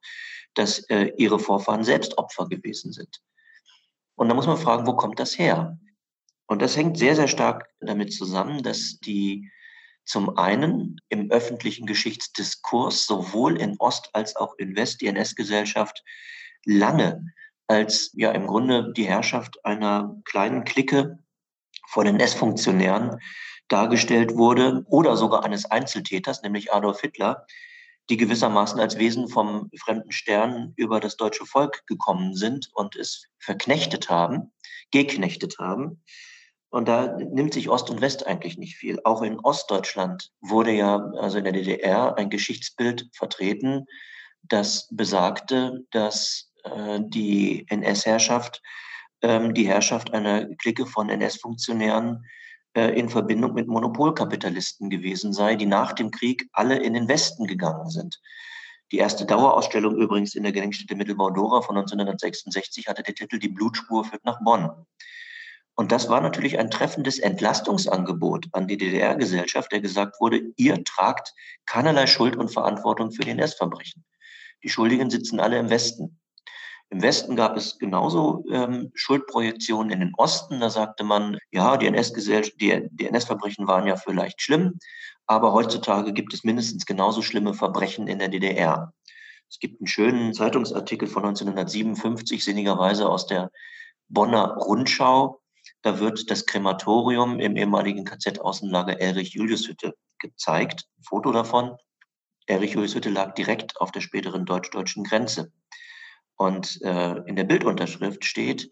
dass 0.53 0.79
äh, 0.89 1.12
ihre 1.17 1.39
Vorfahren 1.39 1.84
selbst 1.84 2.17
Opfer 2.17 2.47
gewesen 2.47 2.91
sind. 2.91 3.21
Und 4.15 4.29
da 4.29 4.36
muss 4.36 4.45
man 4.45 4.58
fragen, 4.58 4.86
wo 4.86 4.95
kommt 4.95 5.19
das 5.19 5.38
her? 5.38 5.79
Und 6.45 6.62
das 6.62 6.77
hängt 6.77 6.97
sehr, 6.97 7.15
sehr 7.15 7.27
stark 7.27 7.67
damit 7.79 8.13
zusammen, 8.13 8.62
dass 8.62 8.99
die 8.99 9.49
zum 10.06 10.38
einen 10.38 10.97
im 11.10 11.32
öffentlichen 11.32 11.86
Geschichtsdiskurs 11.86 13.06
sowohl 13.06 13.60
in 13.60 13.77
Ost 13.79 14.10
als 14.13 14.36
auch 14.36 14.53
in 14.58 14.75
West 14.75 15.01
die 15.01 15.08
NS-Gesellschaft 15.08 16.03
lange 16.65 17.34
als 17.67 18.12
ja 18.13 18.32
im 18.32 18.47
Grunde 18.47 18.91
die 18.93 19.06
Herrschaft 19.06 19.63
einer 19.65 20.15
kleinen 20.26 20.63
Clique 20.63 21.19
von 21.88 22.08
NS-Funktionären 22.08 23.19
dargestellt 23.67 24.36
wurde 24.36 24.84
oder 24.88 25.15
sogar 25.17 25.43
eines 25.43 25.65
Einzeltäters, 25.65 26.41
nämlich 26.41 26.73
Adolf 26.73 27.02
Hitler, 27.02 27.45
die 28.10 28.17
gewissermaßen 28.17 28.80
als 28.80 28.97
Wesen 28.97 29.30
vom 29.30 29.69
fremden 29.82 30.12
Stern 30.12 30.73
über 30.76 30.99
das 30.99 31.15
deutsche 31.15 31.45
Volk 31.45 31.86
gekommen 31.88 32.36
sind 32.36 32.69
und 32.73 32.95
es 32.95 33.28
verknechtet 33.39 34.10
haben, 34.10 34.52
geknechtet 34.91 35.58
haben. 35.60 36.04
Und 36.69 36.88
da 36.88 37.15
nimmt 37.17 37.54
sich 37.54 37.69
Ost 37.69 37.89
und 37.89 38.02
West 38.02 38.26
eigentlich 38.28 38.58
nicht 38.58 38.76
viel. 38.76 38.99
Auch 39.04 39.21
in 39.21 39.39
Ostdeutschland 39.39 40.32
wurde 40.41 40.71
ja, 40.71 40.97
also 41.17 41.38
in 41.38 41.43
der 41.43 41.54
DDR, 41.54 42.17
ein 42.17 42.30
Geschichtsbild 42.30 43.10
vertreten, 43.13 43.86
das 44.41 44.89
besagte, 44.91 45.86
dass 45.91 46.52
äh, 46.63 46.99
die 47.02 47.65
NS-Herrschaft 47.69 48.62
ähm, 49.23 49.54
die 49.54 49.67
Herrschaft 49.67 50.13
einer 50.13 50.45
Clique 50.58 50.86
von 50.86 51.10
NS-Funktionären 51.10 52.26
äh, 52.76 52.99
in 52.99 53.10
Verbindung 53.10 53.54
mit 53.54 53.67
Monopolkapitalisten 53.67 54.89
gewesen 54.89 55.34
sei, 55.34 55.56
die 55.56 55.65
nach 55.65 55.93
dem 55.93 56.12
Krieg 56.12 56.47
alle 56.52 56.78
in 56.78 56.93
den 56.93 57.08
Westen 57.08 57.47
gegangen 57.47 57.89
sind. 57.89 58.21
Die 58.91 58.97
erste 58.97 59.26
Dauerausstellung 59.26 59.95
übrigens 59.95 60.36
in 60.36 60.43
der 60.43 60.52
Gedenkstätte 60.52 60.95
Mittelbau-Dora 60.95 61.62
von 61.62 61.78
1966 61.78 62.88
hatte 62.88 63.02
den 63.02 63.15
Titel 63.15 63.39
Die 63.39 63.47
Blutspur 63.47 64.04
führt 64.04 64.26
nach 64.26 64.39
Bonn. 64.43 64.69
Und 65.76 65.91
das 65.91 66.10
war 66.10 66.21
natürlich 66.21 66.60
ein 66.60 66.69
treffendes 66.69 67.17
Entlastungsangebot 67.17 68.47
an 68.52 68.67
die 68.67 68.78
DDR-Gesellschaft, 68.78 69.71
der 69.71 69.80
gesagt 69.80 70.19
wurde, 70.19 70.52
ihr 70.58 70.84
tragt 70.84 71.34
keinerlei 71.65 72.06
Schuld 72.06 72.36
und 72.36 72.54
Verantwortung 72.54 73.12
für 73.12 73.23
die 73.23 73.32
NS-Verbrechen. 73.32 74.04
Die 74.63 74.69
Schuldigen 74.69 75.10
sitzen 75.10 75.39
alle 75.39 75.58
im 75.58 75.71
Westen. 75.71 76.19
Im 76.93 77.01
Westen 77.01 77.36
gab 77.36 77.58
es 77.58 77.79
genauso 77.79 78.45
ähm, 78.51 78.91
Schuldprojektionen 78.93 79.91
in 79.91 79.99
den 79.99 80.13
Osten. 80.15 80.60
Da 80.60 80.69
sagte 80.69 81.03
man, 81.03 81.39
ja, 81.49 81.75
die 81.75 81.88
NS-Gesellschaft, 81.88 82.62
die, 82.62 82.88
die 82.91 83.08
NS-Verbrechen 83.08 83.65
waren 83.65 83.88
ja 83.88 83.95
vielleicht 83.95 84.43
schlimm, 84.43 84.77
aber 85.25 85.53
heutzutage 85.53 86.13
gibt 86.13 86.36
es 86.36 86.43
mindestens 86.43 86.86
genauso 86.86 87.23
schlimme 87.23 87.56
Verbrechen 87.56 88.08
in 88.08 88.19
der 88.19 88.27
DDR. 88.27 88.93
Es 89.49 89.58
gibt 89.58 89.82
einen 89.82 89.88
schönen 89.88 90.36
Zeitungsartikel 90.36 91.08
von 91.08 91.25
1957, 91.25 92.43
sinnigerweise 92.43 93.10
aus 93.10 93.25
der 93.25 93.49
Bonner 94.08 94.56
Rundschau, 94.58 95.41
da 95.82 95.99
wird 95.99 96.29
das 96.29 96.45
Krematorium 96.45 97.39
im 97.39 97.56
ehemaligen 97.56 98.06
KZ-Außenlager 98.06 98.99
Erich-Julius-Hütte 99.01 99.95
gezeigt. 100.19 100.86
Ein 100.99 101.03
Foto 101.03 101.32
davon. 101.32 101.75
Erich-Julius-Hütte 102.45 103.10
lag 103.10 103.34
direkt 103.34 103.82
auf 103.82 103.91
der 103.91 104.01
späteren 104.01 104.45
deutsch-deutschen 104.45 105.03
Grenze. 105.03 105.51
Und 106.36 106.82
äh, 106.82 107.17
in 107.26 107.36
der 107.36 107.43
Bildunterschrift 107.43 108.26
steht, 108.26 108.69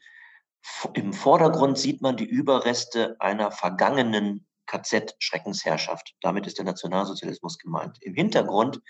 im 0.94 1.14
Vordergrund 1.14 1.78
sieht 1.78 2.02
man 2.02 2.18
die 2.18 2.26
Überreste 2.26 3.16
einer 3.20 3.52
vergangenen 3.52 4.46
KZ-Schreckensherrschaft. 4.68 6.16
Damit 6.22 6.48
ist 6.48 6.58
der 6.58 6.66
Nationalsozialismus 6.66 7.58
gemeint. 7.58 7.98
Im 8.02 8.14
Hintergrund 8.14 8.82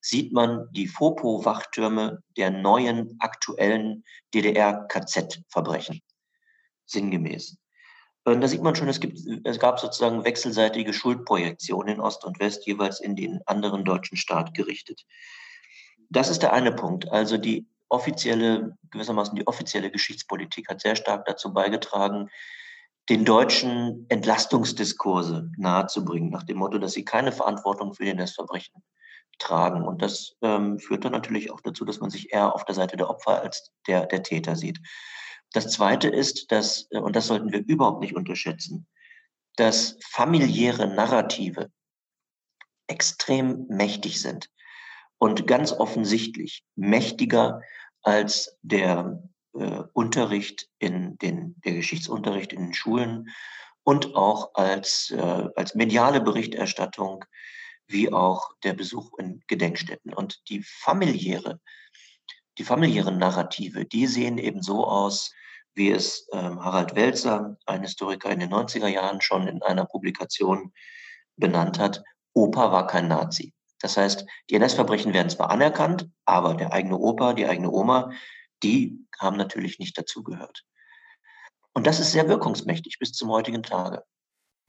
sieht 0.00 0.32
man 0.32 0.68
die 0.72 0.86
Fopo-Wachtürme 0.86 2.22
der 2.36 2.50
neuen 2.50 3.16
aktuellen 3.20 4.04
DDR-KZ-Verbrechen. 4.34 6.00
Sinngemäß. 6.86 7.58
Und 8.24 8.40
da 8.40 8.48
sieht 8.48 8.62
man 8.62 8.74
schon, 8.74 8.88
es, 8.88 9.00
gibt, 9.00 9.18
es 9.44 9.58
gab 9.58 9.80
sozusagen 9.80 10.24
wechselseitige 10.24 10.92
Schuldprojektionen 10.92 11.94
in 11.94 12.00
Ost 12.00 12.24
und 12.24 12.38
West, 12.40 12.66
jeweils 12.66 13.00
in 13.00 13.16
den 13.16 13.40
anderen 13.46 13.84
deutschen 13.84 14.16
Staat 14.16 14.54
gerichtet. 14.54 15.04
Das 16.10 16.28
ist 16.28 16.42
der 16.42 16.52
eine 16.52 16.72
Punkt. 16.72 17.10
Also 17.10 17.38
die 17.38 17.66
offizielle, 17.88 18.76
gewissermaßen 18.90 19.34
die 19.34 19.46
offizielle 19.46 19.90
Geschichtspolitik 19.90 20.68
hat 20.68 20.80
sehr 20.80 20.96
stark 20.96 21.24
dazu 21.26 21.52
beigetragen, 21.52 22.28
den 23.08 23.24
Deutschen 23.24 24.06
Entlastungsdiskurse 24.08 25.50
nahezubringen, 25.56 26.30
nach 26.30 26.42
dem 26.42 26.58
Motto, 26.58 26.78
dass 26.78 26.92
sie 26.92 27.04
keine 27.04 27.32
Verantwortung 27.32 27.94
für 27.94 28.04
die 28.04 28.10
NS-Verbrechen 28.10 28.82
tragen. 29.38 29.82
Und 29.82 30.02
das 30.02 30.36
ähm, 30.42 30.78
führt 30.78 31.04
dann 31.04 31.12
natürlich 31.12 31.50
auch 31.50 31.60
dazu, 31.60 31.84
dass 31.84 32.00
man 32.00 32.10
sich 32.10 32.32
eher 32.32 32.54
auf 32.54 32.64
der 32.64 32.74
Seite 32.74 32.96
der 32.96 33.08
Opfer 33.08 33.40
als 33.40 33.72
der, 33.86 34.06
der 34.06 34.22
Täter 34.22 34.56
sieht. 34.56 34.80
Das 35.52 35.68
Zweite 35.68 36.08
ist, 36.08 36.52
dass, 36.52 36.88
äh, 36.90 36.98
und 36.98 37.16
das 37.16 37.28
sollten 37.28 37.50
wir 37.50 37.64
überhaupt 37.66 38.00
nicht 38.00 38.14
unterschätzen, 38.14 38.86
dass 39.56 39.96
familiäre 40.04 40.86
Narrative 40.86 41.70
extrem 42.88 43.66
mächtig 43.68 44.20
sind 44.20 44.50
und 45.18 45.46
ganz 45.46 45.72
offensichtlich 45.72 46.64
mächtiger 46.76 47.60
als 48.02 48.56
der 48.62 49.22
äh, 49.54 49.82
Unterricht 49.92 50.68
in 50.78 51.18
den, 51.18 51.56
der 51.64 51.74
Geschichtsunterricht 51.74 52.52
in 52.52 52.66
den 52.66 52.74
Schulen 52.74 53.28
und 53.82 54.14
auch 54.14 54.54
als, 54.54 55.10
äh, 55.10 55.48
als 55.56 55.74
mediale 55.74 56.20
Berichterstattung 56.20 57.24
wie 57.86 58.12
auch 58.12 58.52
der 58.62 58.74
Besuch 58.74 59.18
in 59.18 59.42
Gedenkstätten. 59.46 60.12
Und 60.12 60.48
die 60.50 60.62
familiäre 60.62 61.58
die 62.58 62.64
familiären 62.64 63.18
Narrative, 63.18 63.84
die 63.84 64.06
sehen 64.06 64.36
eben 64.36 64.62
so 64.62 64.84
aus, 64.84 65.32
wie 65.74 65.90
es 65.90 66.26
ähm, 66.32 66.62
Harald 66.62 66.96
Welzer, 66.96 67.56
ein 67.66 67.82
Historiker 67.82 68.30
in 68.30 68.40
den 68.40 68.52
90er 68.52 68.88
Jahren, 68.88 69.20
schon 69.20 69.46
in 69.46 69.62
einer 69.62 69.86
Publikation 69.86 70.72
benannt 71.36 71.78
hat. 71.78 72.02
Opa 72.34 72.72
war 72.72 72.88
kein 72.88 73.06
Nazi. 73.06 73.54
Das 73.80 73.96
heißt, 73.96 74.26
die 74.50 74.54
NS-Verbrechen 74.56 75.12
werden 75.12 75.30
zwar 75.30 75.50
anerkannt, 75.50 76.10
aber 76.24 76.54
der 76.54 76.72
eigene 76.72 76.98
Opa, 76.98 77.32
die 77.32 77.46
eigene 77.46 77.70
Oma, 77.70 78.10
die 78.62 79.06
haben 79.18 79.36
natürlich 79.36 79.78
nicht 79.78 79.96
dazugehört. 79.96 80.64
Und 81.74 81.86
das 81.86 82.00
ist 82.00 82.12
sehr 82.12 82.28
wirkungsmächtig 82.28 82.98
bis 82.98 83.12
zum 83.12 83.30
heutigen 83.30 83.62
Tage. 83.62 84.02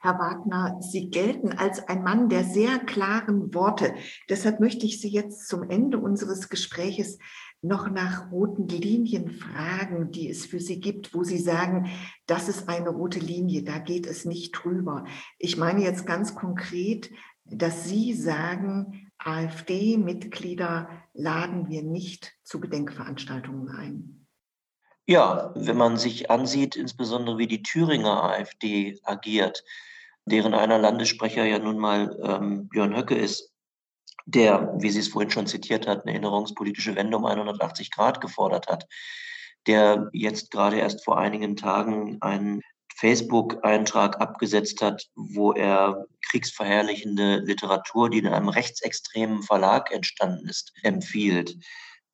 Herr 0.01 0.17
Wagner, 0.17 0.77
Sie 0.79 1.09
gelten 1.09 1.51
als 1.51 1.85
ein 1.87 2.03
Mann 2.03 2.29
der 2.29 2.45
sehr 2.45 2.79
klaren 2.79 3.53
Worte. 3.53 3.93
Deshalb 4.29 4.61
möchte 4.61 4.85
ich 4.85 5.01
Sie 5.01 5.09
jetzt 5.09 5.47
zum 5.49 5.69
Ende 5.69 5.97
unseres 5.97 6.47
Gespräches 6.47 7.17
noch 7.61 7.89
nach 7.89 8.31
roten 8.31 8.69
Linien 8.69 9.29
fragen, 9.29 10.11
die 10.11 10.29
es 10.29 10.45
für 10.45 10.61
Sie 10.61 10.79
gibt, 10.79 11.13
wo 11.13 11.25
Sie 11.25 11.37
sagen, 11.37 11.89
das 12.27 12.47
ist 12.47 12.69
eine 12.69 12.89
rote 12.89 13.19
Linie, 13.19 13.63
da 13.63 13.79
geht 13.79 14.07
es 14.07 14.23
nicht 14.23 14.51
drüber. 14.51 15.03
Ich 15.37 15.57
meine 15.57 15.83
jetzt 15.83 16.05
ganz 16.05 16.33
konkret, 16.33 17.11
dass 17.51 17.85
Sie 17.85 18.13
sagen, 18.13 19.11
AfD-Mitglieder 19.17 20.89
laden 21.13 21.69
wir 21.69 21.83
nicht 21.83 22.33
zu 22.43 22.59
Gedenkveranstaltungen 22.59 23.69
ein. 23.69 24.27
Ja, 25.05 25.51
wenn 25.55 25.77
man 25.77 25.97
sich 25.97 26.29
ansieht, 26.29 26.75
insbesondere 26.75 27.37
wie 27.37 27.47
die 27.47 27.63
Thüringer 27.63 28.23
AfD 28.23 28.99
agiert, 29.03 29.63
deren 30.25 30.53
einer 30.53 30.77
Landessprecher 30.77 31.45
ja 31.45 31.59
nun 31.59 31.79
mal 31.79 32.15
ähm, 32.21 32.67
Björn 32.69 32.95
Höcke 32.95 33.15
ist, 33.15 33.51
der, 34.25 34.75
wie 34.77 34.91
Sie 34.91 34.99
es 34.99 35.07
vorhin 35.07 35.31
schon 35.31 35.47
zitiert 35.47 35.87
hat, 35.87 36.03
eine 36.03 36.11
erinnerungspolitische 36.11 36.95
Wende 36.95 37.17
um 37.17 37.25
180 37.25 37.91
Grad 37.91 38.21
gefordert 38.21 38.67
hat, 38.67 38.87
der 39.65 40.09
jetzt 40.13 40.51
gerade 40.51 40.77
erst 40.77 41.03
vor 41.03 41.17
einigen 41.17 41.55
Tagen 41.55 42.21
einen 42.21 42.61
Facebook-Eintrag 42.99 44.19
abgesetzt 44.19 44.81
hat, 44.81 45.07
wo 45.15 45.53
er 45.53 46.05
kriegsverherrlichende 46.27 47.37
Literatur, 47.37 48.09
die 48.09 48.17
in 48.17 48.27
einem 48.27 48.49
rechtsextremen 48.49 49.41
Verlag 49.43 49.91
entstanden 49.91 50.49
ist, 50.49 50.73
empfiehlt. 50.83 51.55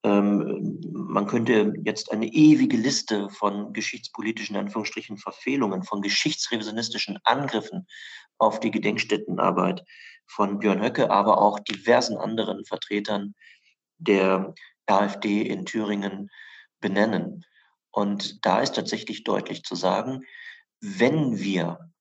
Ähm, 0.04 0.80
man 0.92 1.26
könnte 1.26 1.74
jetzt 1.84 2.12
eine 2.12 2.28
ewige 2.28 2.78
Liste 2.78 3.30
von 3.30 3.74
geschichtspolitischen 3.74 4.56
Anführungsstrichen 4.56 5.18
Verfehlungen, 5.18 5.82
von 5.82 6.04
geschichtsrevisionistischen 6.04 7.18
Angriffen 7.24 7.88
auf 8.38 8.60
die 8.60 8.70
Gedenkstättenarbeit 8.70 9.84
von 10.28 10.60
Björn 10.60 10.84
Höcke, 10.84 11.10
aber 11.10 11.42
auch 11.42 11.58
diversen 11.60 12.18
anderen 12.18 12.64
Vertretern 12.64 13.34
der 13.98 14.54
AfD 14.86 15.42
in 15.42 15.66
Thüringen 15.66 16.30
benennen. 16.80 17.44
Und 17.90 18.46
da 18.46 18.60
ist 18.60 18.76
tatsächlich 18.76 19.24
deutlich 19.24 19.64
zu 19.64 19.74
sagen, 19.74 20.22
wenn 20.82 21.40
wir 21.40 21.92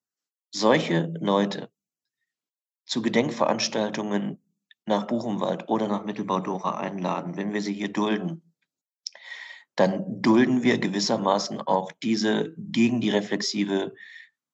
solche 0.51 1.13
Leute 1.19 1.71
zu 2.85 3.01
Gedenkveranstaltungen 3.01 4.41
nach 4.85 5.07
Buchenwald 5.07 5.67
oder 5.67 5.87
nach 5.87 6.05
Mittelbau-Dora 6.05 6.77
einladen, 6.77 7.35
wenn 7.35 7.53
wir 7.53 7.61
sie 7.61 7.73
hier 7.73 7.91
dulden, 7.91 8.53
dann 9.75 10.21
dulden 10.21 10.63
wir 10.63 10.77
gewissermaßen 10.77 11.61
auch 11.61 11.91
diese 11.91 12.53
gegen 12.57 13.01
die 13.01 13.09
reflexive 13.09 13.93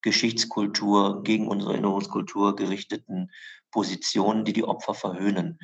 Geschichtskultur, 0.02 1.24
gegen 1.24 1.48
unsere 1.48 1.74
Erinnerungskultur 1.74 2.56
gerichteten 2.56 3.32
Positionen, 3.70 4.46
die 4.46 4.54
die 4.54 4.64
Opfer 4.64 4.96
verhöhnen. 4.96 5.60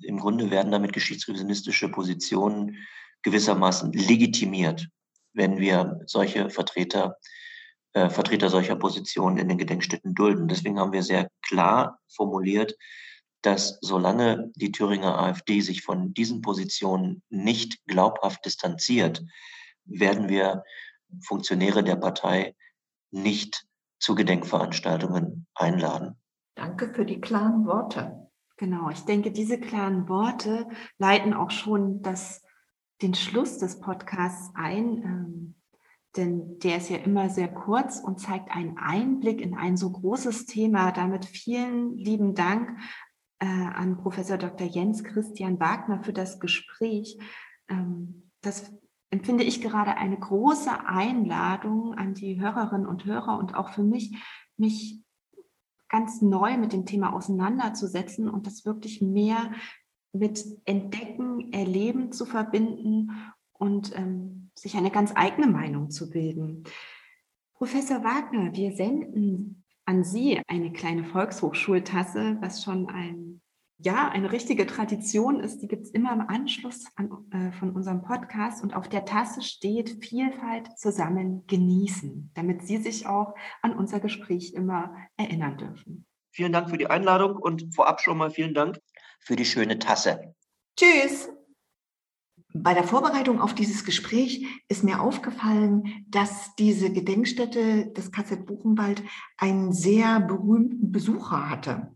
Im 0.00 0.18
Grunde 0.18 0.50
werden 0.50 0.72
damit 0.72 0.92
geschichtsrevisionistische 0.92 1.90
Positionen 1.90 2.78
gewissermaßen 3.22 3.92
legitimiert, 3.92 4.88
wenn 5.34 5.58
wir 5.58 6.00
solche 6.06 6.48
Vertreter, 6.48 7.18
äh, 7.94 8.08
Vertreter 8.08 8.48
solcher 8.48 8.76
Positionen 8.76 9.38
in 9.38 9.48
den 9.48 9.58
Gedenkstätten 9.58 10.14
dulden. 10.14 10.48
Deswegen 10.48 10.78
haben 10.78 10.92
wir 10.92 11.02
sehr 11.02 11.28
klar 11.42 11.98
formuliert, 12.08 12.76
dass 13.42 13.78
solange 13.80 14.50
die 14.54 14.72
Thüringer 14.72 15.18
AfD 15.18 15.60
sich 15.60 15.82
von 15.82 16.14
diesen 16.14 16.42
Positionen 16.42 17.22
nicht 17.28 17.84
glaubhaft 17.86 18.44
distanziert, 18.44 19.22
werden 19.84 20.28
wir 20.28 20.62
Funktionäre 21.20 21.82
der 21.82 21.96
Partei 21.96 22.54
nicht 23.10 23.66
zu 23.98 24.14
Gedenkveranstaltungen 24.14 25.46
einladen. 25.54 26.16
Danke 26.54 26.92
für 26.94 27.04
die 27.04 27.20
klaren 27.20 27.66
Worte. 27.66 28.28
Genau, 28.56 28.90
ich 28.90 29.00
denke, 29.00 29.32
diese 29.32 29.58
klaren 29.58 30.08
Worte 30.08 30.68
leiten 30.98 31.34
auch 31.34 31.50
schon 31.50 32.02
das, 32.02 32.42
den 33.00 33.14
Schluss 33.14 33.58
des 33.58 33.80
Podcasts 33.80 34.50
ein, 34.54 35.02
ähm, 35.02 35.54
denn 36.16 36.58
der 36.58 36.76
ist 36.76 36.90
ja 36.90 36.98
immer 36.98 37.30
sehr 37.30 37.48
kurz 37.48 37.98
und 37.98 38.20
zeigt 38.20 38.50
einen 38.50 38.76
Einblick 38.76 39.40
in 39.40 39.54
ein 39.56 39.76
so 39.76 39.90
großes 39.90 40.46
Thema. 40.46 40.92
Damit 40.92 41.24
vielen 41.24 41.96
lieben 41.96 42.34
Dank 42.34 42.78
äh, 43.38 43.46
an 43.46 43.96
Professor 43.96 44.36
Dr. 44.36 44.66
Jens 44.66 45.04
Christian 45.04 45.58
Wagner 45.58 46.02
für 46.02 46.12
das 46.12 46.38
Gespräch. 46.38 47.18
Ähm, 47.68 48.30
das 48.42 48.72
empfinde 49.10 49.44
ich 49.44 49.62
gerade 49.62 49.96
eine 49.96 50.18
große 50.18 50.86
Einladung 50.86 51.94
an 51.94 52.14
die 52.14 52.40
Hörerinnen 52.40 52.86
und 52.86 53.04
Hörer 53.04 53.38
und 53.38 53.54
auch 53.54 53.70
für 53.70 53.82
mich, 53.82 54.16
mich 54.56 55.02
ganz 55.88 56.22
neu 56.22 56.56
mit 56.56 56.72
dem 56.72 56.86
Thema 56.86 57.12
auseinanderzusetzen 57.12 58.28
und 58.28 58.46
das 58.46 58.64
wirklich 58.64 59.02
mehr 59.02 59.52
mit 60.12 60.44
Entdecken, 60.64 61.52
Erleben 61.52 62.12
zu 62.12 62.26
verbinden 62.26 63.10
und 63.52 63.96
ähm, 63.96 64.41
sich 64.62 64.76
eine 64.76 64.90
ganz 64.90 65.12
eigene 65.14 65.48
Meinung 65.48 65.90
zu 65.90 66.08
bilden. 66.08 66.64
Professor 67.54 68.02
Wagner, 68.02 68.54
wir 68.54 68.72
senden 68.72 69.64
an 69.84 70.04
Sie 70.04 70.40
eine 70.46 70.72
kleine 70.72 71.04
Volkshochschultasse, 71.04 72.38
was 72.40 72.62
schon 72.62 72.88
ein 72.88 73.42
ja, 73.84 74.08
eine 74.08 74.30
richtige 74.30 74.64
Tradition 74.66 75.40
ist, 75.40 75.58
die 75.58 75.66
gibt 75.66 75.86
es 75.86 75.90
immer 75.90 76.12
im 76.12 76.20
Anschluss 76.20 76.84
an, 76.94 77.10
äh, 77.32 77.50
von 77.52 77.70
unserem 77.72 78.02
Podcast 78.02 78.62
und 78.62 78.74
auf 78.74 78.88
der 78.88 79.04
Tasse 79.04 79.42
steht 79.42 80.04
Vielfalt 80.04 80.78
zusammen 80.78 81.44
genießen, 81.48 82.30
damit 82.34 82.62
Sie 82.62 82.76
sich 82.76 83.06
auch 83.06 83.34
an 83.60 83.76
unser 83.76 83.98
Gespräch 83.98 84.54
immer 84.54 84.94
erinnern 85.16 85.58
dürfen. 85.58 86.06
Vielen 86.30 86.52
Dank 86.52 86.70
für 86.70 86.78
die 86.78 86.86
Einladung 86.86 87.36
und 87.36 87.74
vorab 87.74 88.00
schon 88.00 88.18
mal 88.18 88.30
vielen 88.30 88.54
Dank 88.54 88.78
für 89.18 89.34
die 89.34 89.44
schöne 89.44 89.80
Tasse. 89.80 90.34
Tschüss. 90.76 91.28
Bei 92.54 92.74
der 92.74 92.84
Vorbereitung 92.84 93.40
auf 93.40 93.54
dieses 93.54 93.84
Gespräch 93.84 94.46
ist 94.68 94.84
mir 94.84 95.00
aufgefallen, 95.00 96.04
dass 96.08 96.54
diese 96.56 96.92
Gedenkstätte 96.92 97.86
des 97.86 98.12
KZ 98.12 98.44
Buchenwald 98.44 99.02
einen 99.38 99.72
sehr 99.72 100.20
berühmten 100.20 100.92
Besucher 100.92 101.48
hatte. 101.48 101.94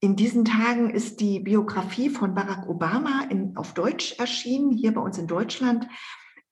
In 0.00 0.16
diesen 0.16 0.44
Tagen 0.44 0.90
ist 0.90 1.20
die 1.20 1.40
Biografie 1.40 2.10
von 2.10 2.34
Barack 2.34 2.68
Obama 2.68 3.24
in, 3.30 3.56
auf 3.56 3.72
Deutsch 3.72 4.18
erschienen, 4.18 4.70
hier 4.70 4.92
bei 4.92 5.00
uns 5.00 5.16
in 5.16 5.26
Deutschland. 5.26 5.88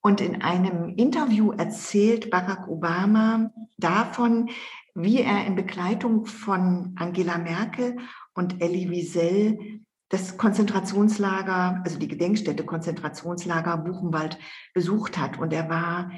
Und 0.00 0.20
in 0.20 0.40
einem 0.40 0.94
Interview 0.96 1.52
erzählt 1.52 2.30
Barack 2.30 2.66
Obama 2.66 3.50
davon, 3.76 4.48
wie 4.94 5.20
er 5.20 5.46
in 5.46 5.54
Begleitung 5.54 6.24
von 6.24 6.94
Angela 6.96 7.36
Merkel 7.36 7.98
und 8.34 8.62
Elie 8.62 8.88
Wiesel 8.88 9.84
das 10.08 10.36
Konzentrationslager, 10.36 11.82
also 11.84 11.98
die 11.98 12.08
Gedenkstätte 12.08 12.64
Konzentrationslager 12.64 13.76
Buchenwald 13.78 14.38
besucht 14.72 15.18
hat. 15.18 15.38
Und 15.38 15.52
er 15.52 15.68
war 15.68 16.10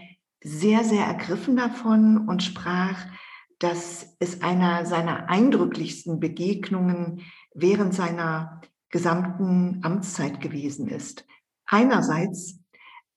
sehr, 0.42 0.85
sehr 0.85 1.05
ergriffen 1.05 1.57
davon 1.57 2.29
und 2.29 2.42
sprach, 2.42 3.07
dass 3.59 4.16
es 4.20 4.42
einer 4.42 4.87
seiner 4.87 5.29
eindrücklichsten 5.29 6.20
Begegnungen 6.20 7.22
während 7.55 7.94
seiner 7.94 8.61
gesamten 8.90 9.81
Amtszeit 9.83 10.40
gewesen 10.40 10.88
ist. 10.88 11.27
Einerseits 11.66 12.61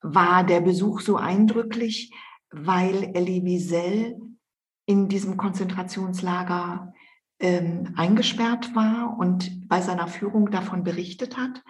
war 0.02 0.44
der 0.44 0.62
Besuch 0.62 1.02
so 1.02 1.18
eindrücklich, 1.18 2.14
weil 2.50 3.12
Elie 3.14 3.44
Wiesel 3.44 4.20
in 4.86 5.08
diesem 5.08 5.38
Konzentrationslager 5.38 6.94
ähm, 7.42 7.94
eingesperrt 7.98 8.76
war 8.76 9.18
und 9.18 9.68
bei 9.68 9.82
seiner 9.82 10.08
Führung 10.08 10.52
davon 10.52 10.84
berichtet 10.84 11.38
hat. 11.38 11.64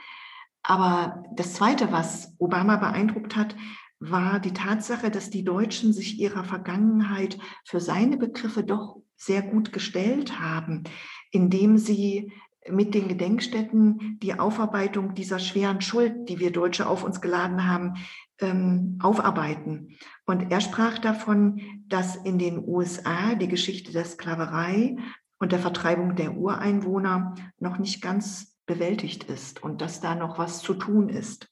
Aber 0.64 1.24
das 1.34 1.54
Zweite, 1.54 1.92
was 1.92 2.36
Obama 2.38 2.76
beeindruckt 2.76 3.36
hat, 3.36 3.56
war 4.00 4.40
die 4.40 4.54
Tatsache, 4.54 5.12
dass 5.12 5.30
die 5.30 5.44
Deutschen 5.44 5.94
sich 5.94 6.20
ihrer 6.20 6.44
Vergangenheit 6.44 7.38
für 7.64 7.80
seine 7.80 8.18
Begriffe 8.18 8.64
doch 8.64 8.98
sehr 9.16 9.44
gut 9.44 9.72
gestellt 9.72 10.40
haben, 10.40 10.84
indem 11.32 11.78
sie 11.78 12.34
mit 12.70 12.94
den 12.94 13.08
Gedenkstätten 13.08 14.20
die 14.22 14.40
Aufarbeitung 14.40 15.16
dieser 15.16 15.40
schweren 15.40 15.82
Schuld, 15.82 16.30
die 16.30 16.40
wir 16.40 16.52
Deutsche 16.52 16.88
auf 16.88 17.04
uns 17.04 17.22
geladen 17.22 17.68
haben, 17.68 17.96
ähm, 18.40 19.00
aufarbeiten. 19.02 19.98
Und 20.26 20.52
er 20.52 20.62
sprach 20.62 21.00
davon, 21.00 21.62
dass 21.88 22.16
in 22.16 22.38
den 22.38 22.68
USA 22.68 23.36
die 23.36 23.48
Geschichte 23.48 23.92
der 23.92 24.06
Sklaverei 24.06 24.98
und 25.42 25.52
der 25.52 25.60
Vertreibung 25.60 26.16
der 26.16 26.38
Ureinwohner 26.38 27.34
noch 27.58 27.80
nicht 27.80 28.02
ganz 28.02 28.56
bewältigt 28.68 29.24
ist 29.24 29.64
und 29.64 29.82
dass 29.82 30.00
da 30.00 30.14
noch 30.14 30.38
was 30.38 30.62
zu 30.62 30.76
tun 30.76 31.10
ist. 31.10 31.50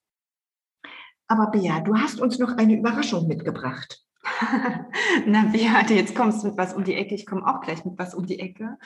Aber 1.28 1.48
Bea, 1.48 1.80
du 1.82 1.98
hast 1.98 2.22
uns 2.22 2.38
noch 2.38 2.56
eine 2.56 2.78
Überraschung 2.78 3.28
mitgebracht. 3.28 4.04
Na, 5.26 5.46
Beate, 5.52 5.96
jetzt 5.96 6.16
kommst 6.16 6.44
du 6.44 6.50
mit 6.50 6.58
was 6.58 6.74
um 6.74 6.84
die 6.84 6.94
Ecke. 6.94 7.16
Ich 7.16 7.26
komme 7.26 7.46
auch 7.48 7.62
gleich 7.62 7.84
mit 7.84 7.98
was 7.98 8.14
um 8.14 8.28
die 8.28 8.40
Ecke. 8.40 8.78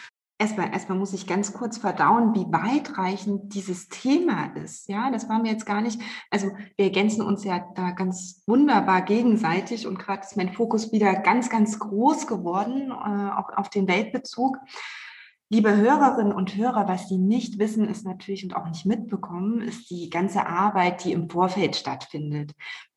Erstmal, 0.44 0.74
erstmal 0.74 0.98
muss 0.98 1.14
ich 1.14 1.26
ganz 1.26 1.54
kurz 1.54 1.78
verdauen, 1.78 2.36
wie 2.36 2.52
weitreichend 2.52 3.56
dieses 3.56 3.88
Thema 3.88 4.48
ist. 4.62 4.90
Ja, 4.90 5.10
das 5.10 5.30
war 5.30 5.42
mir 5.42 5.50
jetzt 5.54 5.66
gar 5.66 5.80
nicht. 5.80 6.02
Also 6.30 6.48
wir 6.76 6.84
ergänzen 6.84 7.22
uns 7.22 7.46
ja 7.46 7.66
da 7.76 7.92
ganz 7.92 8.44
wunderbar 8.46 9.04
gegenseitig 9.04 9.88
und 9.88 9.98
gerade 9.98 10.24
ist 10.24 10.36
mein 10.36 10.52
Fokus 10.52 10.92
wieder 10.92 11.14
ganz, 11.14 11.50
ganz 11.50 11.80
groß 11.80 12.28
geworden, 12.28 12.92
äh, 12.92 13.32
auch 13.32 13.56
auf 13.56 13.70
den 13.70 13.88
Weltbezug. 13.88 14.58
Liebe 15.48 15.78
Hörerinnen 15.78 16.34
und 16.34 16.58
Hörer, 16.58 16.90
was 16.90 17.08
Sie 17.08 17.20
nicht 17.20 17.58
wissen, 17.58 17.88
ist 17.88 18.06
natürlich 18.06 18.44
und 18.44 18.54
auch 18.54 18.68
nicht 18.68 18.86
mitbekommen, 18.86 19.62
ist 19.62 19.90
die 19.90 20.10
ganze 20.10 20.46
Arbeit, 20.46 21.06
die 21.06 21.14
im 21.14 21.30
Vorfeld 21.30 21.78
stattfindet. 21.78 22.52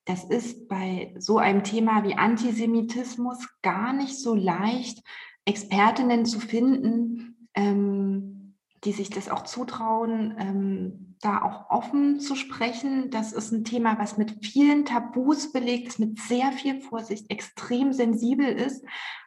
Das 0.04 0.24
ist 0.24 0.66
bei 0.66 1.14
so 1.16 1.38
einem 1.38 1.62
Thema 1.62 2.02
wie 2.02 2.16
Antisemitismus 2.16 3.38
gar 3.62 3.92
nicht 3.92 4.20
so 4.20 4.34
leicht, 4.34 5.04
Expertinnen 5.46 6.26
zu 6.26 6.40
finden, 6.40 7.35
die 8.86 8.92
sich 8.92 9.10
das 9.10 9.28
auch 9.28 9.42
zutrauen, 9.42 10.36
ähm, 10.38 11.16
da 11.20 11.42
auch 11.42 11.70
offen 11.70 12.20
zu 12.20 12.36
sprechen. 12.36 13.10
Das 13.10 13.32
ist 13.32 13.52
ein 13.52 13.64
Thema, 13.64 13.98
was 13.98 14.16
mit 14.16 14.44
vielen 14.44 14.84
Tabus 14.84 15.52
belegt 15.52 15.88
ist, 15.88 15.98
mit 15.98 16.18
sehr 16.20 16.52
viel 16.52 16.80
Vorsicht 16.80 17.30
extrem 17.30 17.92
sensibel 17.92 18.46
ist 18.46 18.84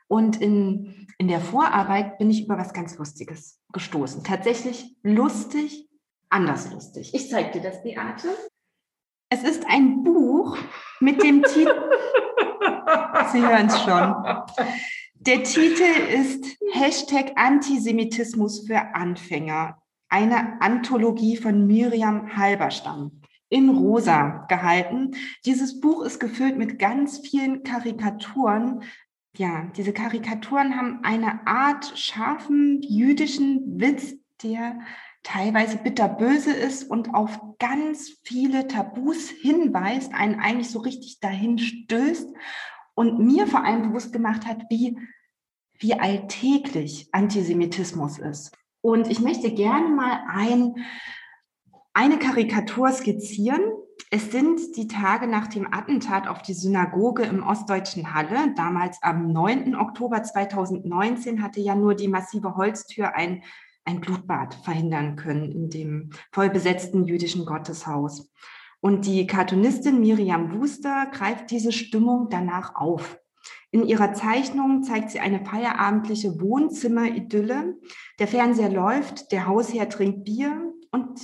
und 0.07 0.41
in, 0.41 1.07
in 1.19 1.27
der 1.27 1.41
Vorarbeit 1.41 2.17
bin 2.17 2.31
ich 2.31 2.45
über 2.45 2.57
was 2.57 2.73
ganz 2.73 2.97
Lustiges 2.97 3.61
gestoßen. 3.73 4.23
Tatsächlich 4.23 4.95
lustig, 5.03 5.87
anders 6.29 6.71
lustig. 6.71 7.13
Ich 7.13 7.29
zeige 7.29 7.51
dir 7.51 7.61
das, 7.61 7.83
Beate. 7.83 8.29
Es 9.29 9.43
ist 9.43 9.65
ein 9.69 10.03
Buch 10.03 10.57
mit 10.99 11.21
dem 11.21 11.43
Titel. 11.43 11.75
Sie 13.31 13.41
hören 13.41 13.67
es 13.67 13.79
schon. 13.81 14.15
Der 15.21 15.43
Titel 15.43 15.83
ist 15.83 16.57
Hashtag 16.71 17.33
Antisemitismus 17.35 18.65
für 18.65 18.95
Anfänger. 18.95 19.81
Eine 20.07 20.61
Anthologie 20.61 21.35
von 21.35 21.67
Miriam 21.67 22.37
Halberstam 22.37 23.21
in 23.49 23.69
rosa 23.69 24.45
gehalten. 24.47 25.11
Dieses 25.45 25.81
Buch 25.81 26.03
ist 26.03 26.19
gefüllt 26.19 26.57
mit 26.57 26.79
ganz 26.79 27.19
vielen 27.19 27.63
Karikaturen 27.63 28.81
ja, 29.37 29.69
diese 29.77 29.93
Karikaturen 29.93 30.75
haben 30.75 31.01
eine 31.03 31.45
Art 31.45 31.97
scharfen 31.97 32.81
jüdischen 32.81 33.79
Witz, 33.79 34.15
der 34.41 34.79
teilweise 35.23 35.77
bitterböse 35.77 36.51
ist 36.51 36.89
und 36.89 37.13
auf 37.13 37.39
ganz 37.59 38.17
viele 38.23 38.67
Tabus 38.67 39.29
hinweist, 39.29 40.13
einen 40.13 40.39
eigentlich 40.39 40.69
so 40.69 40.79
richtig 40.79 41.19
dahin 41.19 41.57
stößt 41.59 42.29
und 42.99 43.17
mir 43.17 43.47
vor 43.47 43.63
allem 43.63 43.83
bewusst 43.83 44.11
gemacht 44.11 44.45
hat, 44.45 44.63
wie, 44.69 44.99
wie 45.79 45.93
alltäglich 45.93 47.07
Antisemitismus 47.13 48.19
ist. 48.19 48.51
Und 48.81 49.09
ich 49.09 49.21
möchte 49.21 49.53
gerne 49.53 49.87
mal 49.87 50.19
ein, 50.27 50.75
eine 51.93 52.19
Karikatur 52.19 52.91
skizzieren, 52.91 53.61
es 54.11 54.33
sind 54.33 54.75
die 54.75 54.89
Tage 54.89 55.27
nach 55.27 55.47
dem 55.47 55.73
Attentat 55.73 56.27
auf 56.27 56.41
die 56.41 56.53
Synagoge 56.53 57.23
im 57.23 57.41
ostdeutschen 57.41 58.13
Halle. 58.13 58.53
Damals 58.57 59.01
am 59.01 59.31
9. 59.31 59.75
Oktober 59.75 60.21
2019 60.21 61.41
hatte 61.41 61.61
ja 61.61 61.75
nur 61.75 61.95
die 61.95 62.09
massive 62.09 62.57
Holztür 62.57 63.15
ein, 63.15 63.43
ein 63.85 64.01
Blutbad 64.01 64.55
verhindern 64.55 65.15
können 65.15 65.53
in 65.53 65.69
dem 65.69 66.09
vollbesetzten 66.33 67.05
jüdischen 67.05 67.45
Gotteshaus. 67.45 68.29
Und 68.81 69.05
die 69.05 69.27
Cartoonistin 69.27 69.99
Miriam 69.99 70.59
Wuster 70.59 71.07
greift 71.11 71.51
diese 71.51 71.71
Stimmung 71.71 72.29
danach 72.29 72.75
auf. 72.75 73.19
In 73.71 73.85
ihrer 73.85 74.13
Zeichnung 74.13 74.83
zeigt 74.83 75.11
sie 75.11 75.19
eine 75.19 75.45
feierabendliche 75.45 76.41
Wohnzimmeridylle. 76.41 77.77
Der 78.17 78.27
Fernseher 78.27 78.69
läuft, 78.69 79.31
der 79.31 79.47
Hausherr 79.47 79.89
trinkt 79.89 80.23
Bier 80.23 80.73
und 80.91 81.19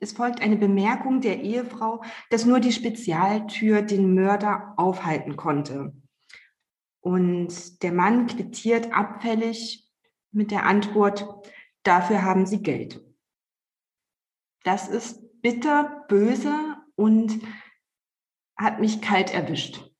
es 0.00 0.12
folgt 0.12 0.42
eine 0.42 0.56
Bemerkung 0.56 1.20
der 1.20 1.40
Ehefrau, 1.40 2.02
dass 2.30 2.44
nur 2.44 2.60
die 2.60 2.72
Spezialtür 2.72 3.82
den 3.82 4.14
Mörder 4.14 4.74
aufhalten 4.76 5.36
konnte. 5.36 5.94
Und 7.00 7.82
der 7.82 7.92
Mann 7.92 8.26
quittiert 8.26 8.92
abfällig 8.92 9.88
mit 10.32 10.50
der 10.50 10.66
Antwort, 10.66 11.26
dafür 11.84 12.22
haben 12.22 12.46
sie 12.46 12.62
Geld. 12.62 13.04
Das 14.64 14.88
ist 14.88 15.40
bitter, 15.42 16.04
böse 16.08 16.54
und 16.96 17.40
hat 18.56 18.80
mich 18.80 19.00
kalt 19.00 19.32
erwischt. 19.34 19.90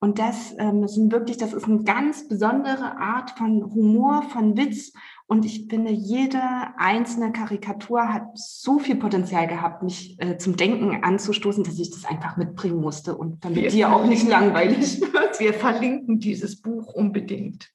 Und 0.00 0.18
das 0.18 0.54
ähm, 0.58 0.86
sind 0.86 1.12
wirklich, 1.12 1.38
das 1.38 1.54
ist 1.54 1.64
eine 1.64 1.82
ganz 1.82 2.28
besondere 2.28 2.98
Art 2.98 3.30
von 3.38 3.64
Humor, 3.64 4.22
von 4.22 4.54
Witz 4.54 4.92
und 5.26 5.46
ich 5.46 5.66
finde, 5.70 5.90
jede 5.90 6.40
einzelne 6.76 7.32
Karikatur 7.32 8.12
hat 8.12 8.26
so 8.34 8.78
viel 8.78 8.96
Potenzial 8.96 9.46
gehabt, 9.46 9.82
mich 9.82 10.20
äh, 10.20 10.36
zum 10.36 10.56
Denken 10.56 11.02
anzustoßen, 11.02 11.64
dass 11.64 11.78
ich 11.78 11.90
das 11.90 12.04
einfach 12.04 12.36
mitbringen 12.36 12.80
musste 12.80 13.16
und 13.16 13.42
damit 13.42 13.62
wir 13.62 13.70
dir 13.70 13.94
auch 13.94 14.04
nicht 14.04 14.28
langweilig 14.28 15.00
wird. 15.12 15.40
Wir 15.40 15.54
verlinken 15.54 16.20
dieses 16.20 16.60
Buch 16.60 16.92
unbedingt. 16.92 17.70